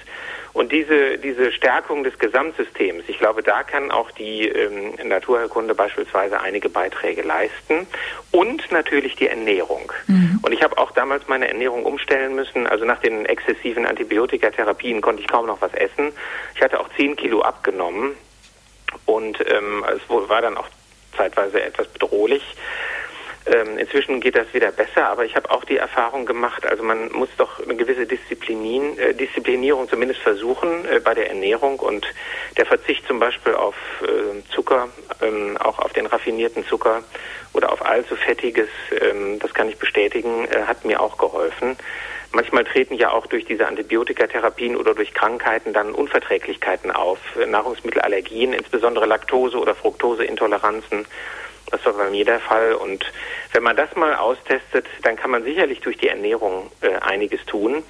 [0.55, 6.41] Und diese, diese Stärkung des Gesamtsystems, ich glaube, da kann auch die ähm, Naturheilkunde beispielsweise
[6.41, 7.89] einige Beiträge leisten.
[8.31, 9.93] Und natürlich die Ernährung.
[10.07, 10.39] Mhm.
[10.43, 12.69] Und ich habe auch damals meine Ernährung umstellen müssen.
[12.69, 16.13] Also nach den exzessiven Antibiotikatherapien konnte ich kaum noch was essen.
[16.55, 18.13] Ich hatte auch zehn Kilo abgenommen.
[19.07, 20.69] Und ähm, es war dann auch
[21.17, 22.45] zeitweise etwas bedrohlich.
[23.47, 27.13] Ähm, inzwischen geht das wieder besser, aber ich habe auch die Erfahrung gemacht, also man
[27.13, 32.07] muss doch eine gewisse Disziplinin, äh, Disziplinierung zumindest versuchen äh, bei der Ernährung und
[32.57, 34.89] der Verzicht zum Beispiel auf äh, Zucker,
[35.21, 37.05] ähm, auch auf den raffinierten Zucker
[37.53, 41.77] oder auf allzu fettiges, ähm, das kann ich bestätigen, äh, hat mir auch geholfen.
[42.33, 49.07] Manchmal treten ja auch durch diese Antibiotikatherapien oder durch Krankheiten dann Unverträglichkeiten auf, Nahrungsmittelallergien, insbesondere
[49.07, 51.07] Laktose- oder Fructoseintoleranzen
[51.71, 52.75] Das war bei mir der Fall.
[52.75, 53.11] Und
[53.53, 57.83] wenn man das mal austestet, dann kann man sicherlich durch die Ernährung äh, einiges tun.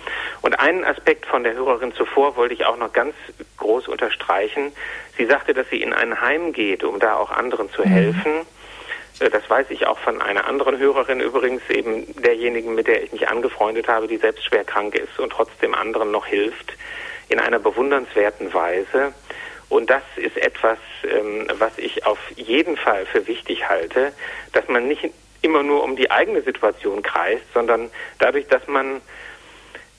[0.43, 3.15] Und einen Aspekt von der Hörerin zuvor wollte ich auch noch ganz
[3.59, 4.73] groß unterstreichen.
[5.17, 7.89] Sie sagte, dass sie in ein Heim geht, um da auch anderen zu mhm.
[7.89, 8.33] helfen.
[9.21, 13.13] Äh, das weiß ich auch von einer anderen Hörerin übrigens, eben derjenigen, mit der ich
[13.13, 16.75] mich angefreundet habe, die selbst schwer krank ist und trotzdem anderen noch hilft,
[17.29, 19.13] in einer bewundernswerten Weise.
[19.75, 24.13] Und das ist etwas, ähm, was ich auf jeden Fall für wichtig halte,
[24.53, 25.11] dass man nicht
[25.43, 27.91] immer nur um die eigene Situation kreist, sondern
[28.21, 29.01] dadurch, dass man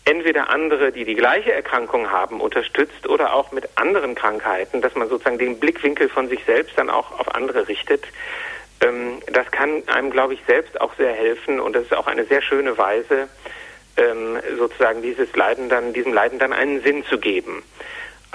[0.06, 5.10] entweder andere, die die gleiche Erkrankung haben, unterstützt oder auch mit anderen Krankheiten, dass man
[5.10, 8.06] sozusagen den Blickwinkel von sich selbst dann auch auf andere richtet.
[8.80, 12.23] Ähm, das kann einem, glaube ich, selbst auch sehr helfen und das ist auch eine
[12.23, 13.27] sehr schöne Weise,
[13.97, 17.61] ähm, sozusagen dieses Leiden dann, diesem Leiden dann einen Sinn zu geben.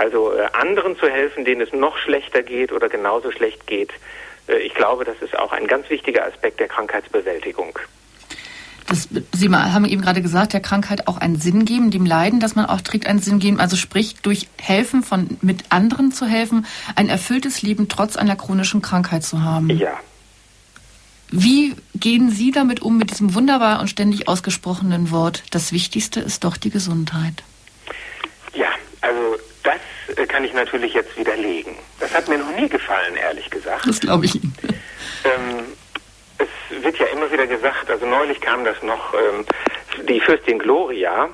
[0.00, 3.90] Also äh, anderen zu helfen, denen es noch schlechter geht oder genauso schlecht geht.
[4.48, 7.78] Äh, ich glaube, das ist auch ein ganz wichtiger Aspekt der Krankheitsbewältigung.
[8.86, 12.54] Das, Sie haben eben gerade gesagt, der Krankheit auch einen Sinn geben, dem Leiden, dass
[12.54, 13.60] man auch trägt, einen Sinn geben.
[13.60, 16.64] Also sprich, durch Helfen von mit anderen zu helfen,
[16.96, 19.68] ein erfülltes Leben trotz einer chronischen Krankheit zu haben.
[19.68, 20.00] Ja.
[21.30, 25.42] Wie gehen Sie damit um, mit diesem wunderbar und ständig ausgesprochenen Wort?
[25.50, 27.44] Das Wichtigste ist doch die Gesundheit.
[30.20, 31.74] Äh, kann ich natürlich jetzt widerlegen.
[31.98, 33.86] Das hat mir noch nie gefallen, ehrlich gesagt.
[33.86, 34.54] Das glaube ich Ihnen.
[35.24, 35.64] Ähm,
[36.38, 39.44] es wird ja immer wieder gesagt, also neulich kam das noch, ähm,
[40.08, 41.28] die Fürstin Gloria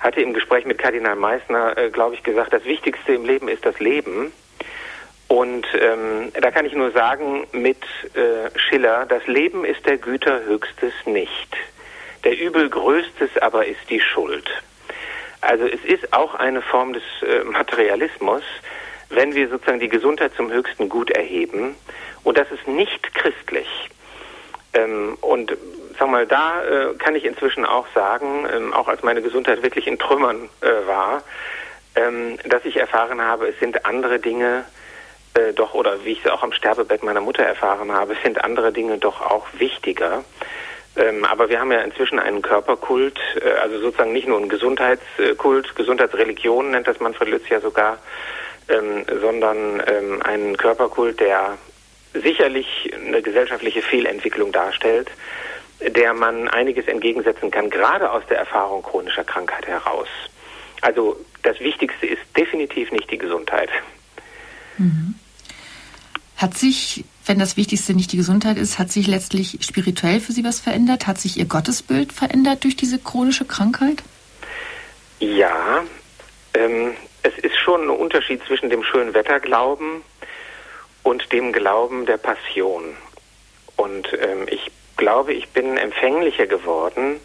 [0.00, 3.64] hatte im Gespräch mit Kardinal Meissner, äh, glaube ich, gesagt, das Wichtigste im Leben ist
[3.64, 4.32] das Leben.
[5.28, 7.82] Und ähm, da kann ich nur sagen, mit
[8.14, 11.56] äh, Schiller, das Leben ist der Güter höchstes nicht.
[12.24, 14.48] Der Übel größtes aber ist die Schuld.
[15.46, 18.42] Also es ist auch eine Form des äh, Materialismus,
[19.08, 21.76] wenn wir sozusagen die Gesundheit zum höchsten Gut erheben.
[22.24, 23.68] Und das ist nicht christlich.
[24.74, 25.56] Ähm, und
[25.98, 29.86] sag mal, da äh, kann ich inzwischen auch sagen, ähm, auch als meine Gesundheit wirklich
[29.86, 31.22] in Trümmern äh, war,
[31.94, 34.64] ähm, dass ich erfahren habe, es sind andere Dinge
[35.34, 38.42] äh, doch, oder wie ich es auch am Sterbebett meiner Mutter erfahren habe, es sind
[38.42, 40.24] andere Dinge doch auch wichtiger.
[40.96, 45.76] Ähm, aber wir haben ja inzwischen einen Körperkult, äh, also sozusagen nicht nur einen Gesundheitskult,
[45.76, 47.98] Gesundheitsreligion nennt das Manfred Lütz ja sogar,
[48.68, 51.58] ähm, sondern ähm, einen Körperkult, der
[52.14, 55.10] sicherlich eine gesellschaftliche Fehlentwicklung darstellt,
[55.80, 60.08] der man einiges entgegensetzen kann, gerade aus der Erfahrung chronischer Krankheit heraus.
[60.80, 63.68] Also das Wichtigste ist definitiv nicht die Gesundheit.
[64.78, 65.14] Mhm.
[66.36, 70.44] Hat sich, wenn das Wichtigste nicht die Gesundheit ist, hat sich letztlich spirituell für Sie
[70.44, 71.06] was verändert?
[71.06, 74.02] Hat sich Ihr Gottesbild verändert durch diese chronische Krankheit?
[75.18, 75.84] Ja,
[76.54, 80.02] ähm, es ist schon ein Unterschied zwischen dem Schönwetterglauben
[81.02, 82.96] und dem Glauben der Passion.
[83.76, 87.20] Und ähm, ich glaube, ich bin empfänglicher geworden,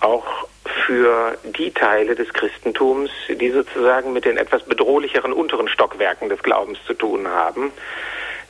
[0.00, 0.48] auch
[0.86, 6.78] für die Teile des Christentums, die sozusagen mit den etwas bedrohlicheren unteren Stockwerken des Glaubens
[6.86, 7.70] zu tun haben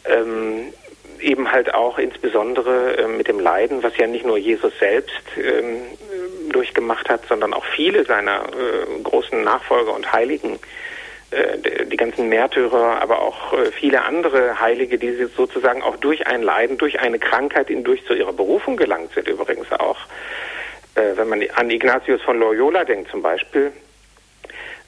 [0.04, 0.72] ähm,
[1.20, 5.82] eben halt auch insbesondere äh, mit dem Leiden, was ja nicht nur Jesus selbst ähm,
[6.50, 10.58] durchgemacht hat, sondern auch viele seiner äh, großen Nachfolger und Heiligen,
[11.30, 16.42] äh, die ganzen Märtyrer, aber auch äh, viele andere Heilige, die sozusagen auch durch ein
[16.42, 19.98] Leiden, durch eine Krankheit hindurch zu ihrer Berufung gelangt sind, übrigens auch.
[20.94, 23.72] Äh, wenn man an Ignatius von Loyola denkt zum Beispiel.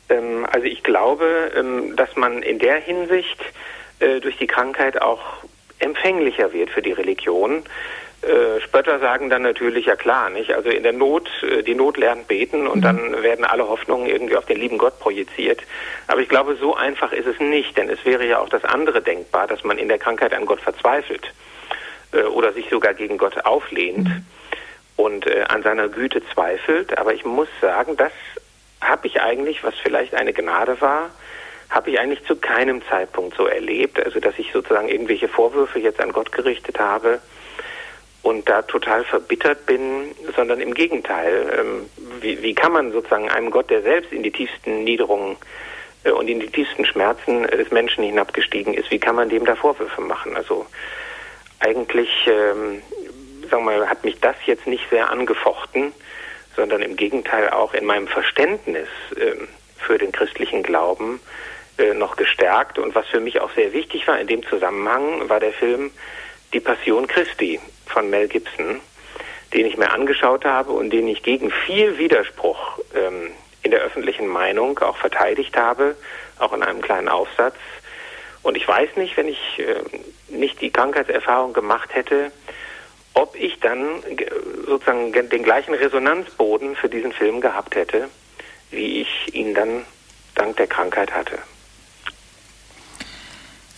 [0.09, 3.39] Ähm, also ich glaube, ähm, dass man in der Hinsicht
[4.03, 5.20] äh, durch die Krankheit auch
[5.79, 7.65] empfänglicher wird für die Religion.
[8.23, 10.53] Äh, Spötter sagen dann natürlich, ja klar, nicht?
[10.53, 12.83] Also in der Not, äh, die Not lernt beten und mhm.
[12.83, 15.61] dann werden alle Hoffnungen irgendwie auf den lieben Gott projiziert.
[16.07, 19.03] Aber ich glaube, so einfach ist es nicht, denn es wäre ja auch das andere
[19.03, 21.33] denkbar, dass man in der Krankheit an Gott verzweifelt
[22.12, 24.24] äh, oder sich sogar gegen Gott auflehnt mhm.
[24.97, 26.97] und äh, an seiner Güte zweifelt.
[26.99, 28.12] Aber ich muss sagen, das
[28.81, 31.11] habe ich eigentlich, was vielleicht eine Gnade war,
[31.73, 36.01] habe ich eigentlich zu keinem Zeitpunkt so erlebt, also dass ich sozusagen irgendwelche Vorwürfe jetzt
[36.01, 37.20] an Gott gerichtet habe
[38.23, 41.59] und da total verbittert bin, sondern im Gegenteil.
[41.59, 41.90] Ähm,
[42.20, 45.39] wie, wie kann man sozusagen einem Gott, der selbst in die tiefsten Niederungen
[46.05, 49.47] äh, und in die tiefsten Schmerzen äh, des Menschen hinabgestiegen ist, wie kann man dem
[49.47, 50.36] da Vorwürfe machen?
[50.36, 50.66] Also
[51.59, 52.82] eigentlich, ähm,
[53.51, 55.93] sagen wir mal, hat mich das jetzt nicht sehr angefochten,
[56.55, 61.52] sondern im Gegenteil auch in meinem Verständnis ähm, für den christlichen Glauben äh,
[61.94, 62.78] noch gestärkt.
[62.78, 65.90] Und was für mich auch sehr wichtig war in dem Zusammenhang, war der Film
[66.53, 68.81] Die Passion Christi von Mel Gibson,
[69.53, 73.31] den ich mir angeschaut habe und den ich gegen viel Widerspruch ähm,
[73.62, 75.97] in der öffentlichen Meinung auch verteidigt habe,
[76.39, 77.57] auch in einem kleinen Aufsatz.
[78.43, 79.82] Und ich weiß nicht, wenn ich äh,
[80.28, 82.32] nicht die Krankheitserfahrung gemacht hätte,
[83.15, 84.03] ob ich dann
[84.66, 88.09] sozusagen den gleichen Resonanzboden für diesen Film gehabt hätte,
[88.70, 89.85] wie ich ihn dann
[90.35, 91.39] dank der Krankheit hatte.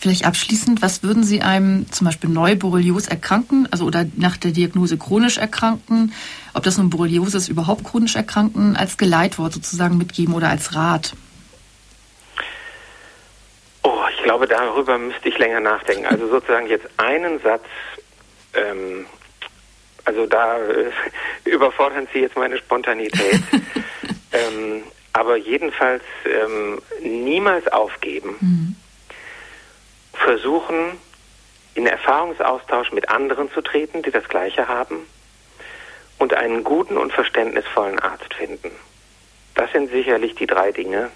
[0.05, 4.51] Vielleicht abschließend, was würden Sie einem zum Beispiel neu Borrelios erkranken, also oder nach der
[4.51, 6.13] Diagnose chronisch erkranken,
[6.53, 11.13] ob das nun Borrelios ist, überhaupt chronisch erkranken, als Geleitwort sozusagen mitgeben oder als Rat?
[13.81, 16.05] Oh, ich glaube, darüber müsste ich länger nachdenken.
[16.05, 17.65] Also sozusagen jetzt einen Satz,
[18.53, 19.07] ähm,
[20.03, 20.91] also da äh,
[21.49, 23.41] überfordern Sie jetzt meine Spontanität.
[24.33, 24.83] ähm,
[25.13, 28.35] aber jedenfalls ähm, niemals aufgeben.
[28.39, 28.75] Mhm
[30.17, 30.99] versuchen,
[31.75, 35.05] in Erfahrungsaustausch mit anderen zu treten, die das Gleiche haben
[36.17, 38.71] und einen guten und verständnisvollen Arzt finden.
[39.55, 41.11] Das sind sicherlich die drei Dinge.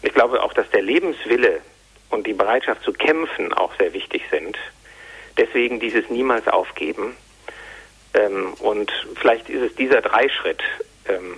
[0.00, 1.60] Und ich glaube auch, dass der Lebenswille
[2.10, 4.58] und die Bereitschaft zu kämpfen auch sehr wichtig sind.
[5.38, 7.16] Deswegen dieses niemals aufgeben.
[8.14, 10.62] Ähm, und vielleicht ist es dieser Dreischritt,
[11.08, 11.36] ähm,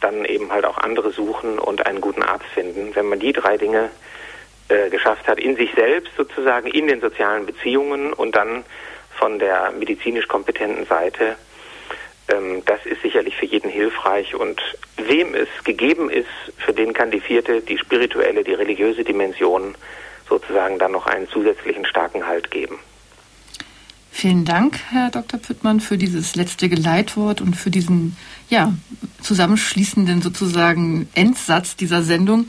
[0.00, 2.94] dann eben halt auch andere suchen und einen guten Arzt finden.
[2.94, 3.90] Wenn man die drei Dinge
[4.68, 8.64] äh, geschafft hat, in sich selbst sozusagen, in den sozialen Beziehungen und dann
[9.10, 11.36] von der medizinisch kompetenten Seite.
[12.28, 14.60] Ähm, das ist sicherlich für jeden hilfreich und
[14.96, 16.28] wem es gegeben ist,
[16.58, 19.74] für den kann die vierte, die spirituelle, die religiöse Dimension
[20.28, 22.78] sozusagen dann noch einen zusätzlichen starken Halt geben.
[24.10, 25.38] Vielen Dank, Herr Dr.
[25.38, 28.16] Püttmann, für dieses letzte Geleitwort und für diesen
[28.48, 28.74] ja,
[29.22, 32.48] zusammenschließenden sozusagen Endsatz dieser Sendung.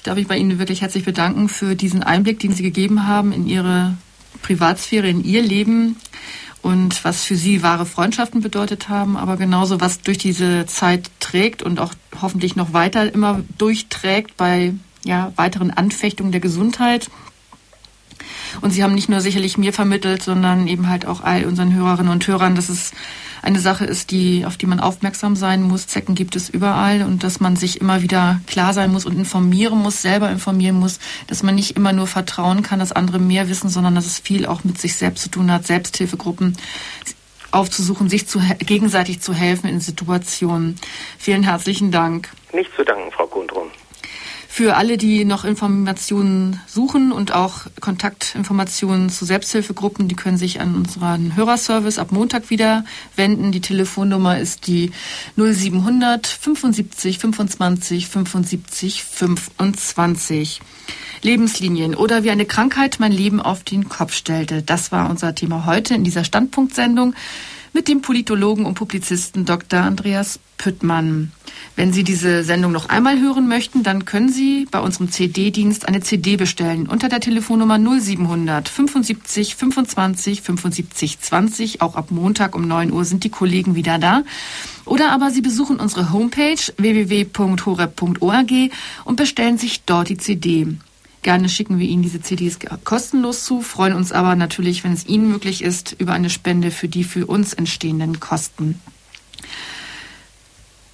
[0.00, 3.32] Ich darf mich bei Ihnen wirklich herzlich bedanken für diesen Einblick, den Sie gegeben haben
[3.32, 3.98] in Ihre
[4.40, 5.96] Privatsphäre, in Ihr Leben
[6.62, 11.62] und was für Sie wahre Freundschaften bedeutet haben, aber genauso was durch diese Zeit trägt
[11.62, 14.72] und auch hoffentlich noch weiter immer durchträgt bei
[15.04, 17.10] ja, weiteren Anfechtungen der Gesundheit.
[18.62, 22.10] Und Sie haben nicht nur sicherlich mir vermittelt, sondern eben halt auch all unseren Hörerinnen
[22.10, 22.92] und Hörern, dass es
[23.42, 25.86] eine Sache ist, die, auf die man aufmerksam sein muss.
[25.86, 29.78] Zecken gibt es überall und dass man sich immer wieder klar sein muss und informieren
[29.78, 33.68] muss, selber informieren muss, dass man nicht immer nur vertrauen kann, dass andere mehr wissen,
[33.68, 36.56] sondern dass es viel auch mit sich selbst zu tun hat, Selbsthilfegruppen
[37.52, 40.76] aufzusuchen, sich zu, gegenseitig zu helfen in Situationen.
[41.18, 42.28] Vielen herzlichen Dank.
[42.52, 43.70] Nicht zu danken, Frau Gundrun.
[44.52, 50.74] Für alle, die noch Informationen suchen und auch Kontaktinformationen zu Selbsthilfegruppen, die können sich an
[50.74, 53.52] unseren Hörerservice ab Montag wieder wenden.
[53.52, 54.90] Die Telefonnummer ist die
[55.36, 60.60] 0700 75 25 75 25.
[61.22, 64.62] Lebenslinien oder wie eine Krankheit mein Leben auf den Kopf stellte.
[64.62, 67.14] Das war unser Thema heute in dieser Standpunktsendung
[67.72, 69.80] mit dem Politologen und Publizisten Dr.
[69.80, 71.32] Andreas Püttmann.
[71.76, 76.00] Wenn Sie diese Sendung noch einmal hören möchten, dann können Sie bei unserem CD-Dienst eine
[76.00, 81.82] CD bestellen unter der Telefonnummer 0700 75 25 75 20.
[81.82, 84.22] Auch ab Montag um 9 Uhr sind die Kollegen wieder da.
[84.84, 88.50] Oder aber Sie besuchen unsere Homepage www.horeb.org
[89.04, 90.66] und bestellen sich dort die CD.
[91.22, 95.28] Gerne schicken wir Ihnen diese CDs kostenlos zu, freuen uns aber natürlich, wenn es Ihnen
[95.28, 98.80] möglich ist, über eine Spende für die für uns entstehenden Kosten.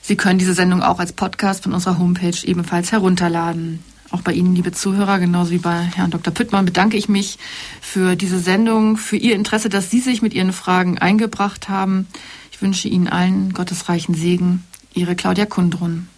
[0.03, 3.83] Sie können diese Sendung auch als Podcast von unserer Homepage ebenfalls herunterladen.
[4.11, 6.33] Auch bei Ihnen, liebe Zuhörer, genauso wie bei Herrn Dr.
[6.33, 7.39] Püttmann, bedanke ich mich
[7.81, 12.07] für diese Sendung, für Ihr Interesse, dass Sie sich mit Ihren Fragen eingebracht haben.
[12.53, 14.65] Ich wünsche Ihnen allen gottesreichen Segen.
[14.95, 16.09] Ihre Claudia Kundrun.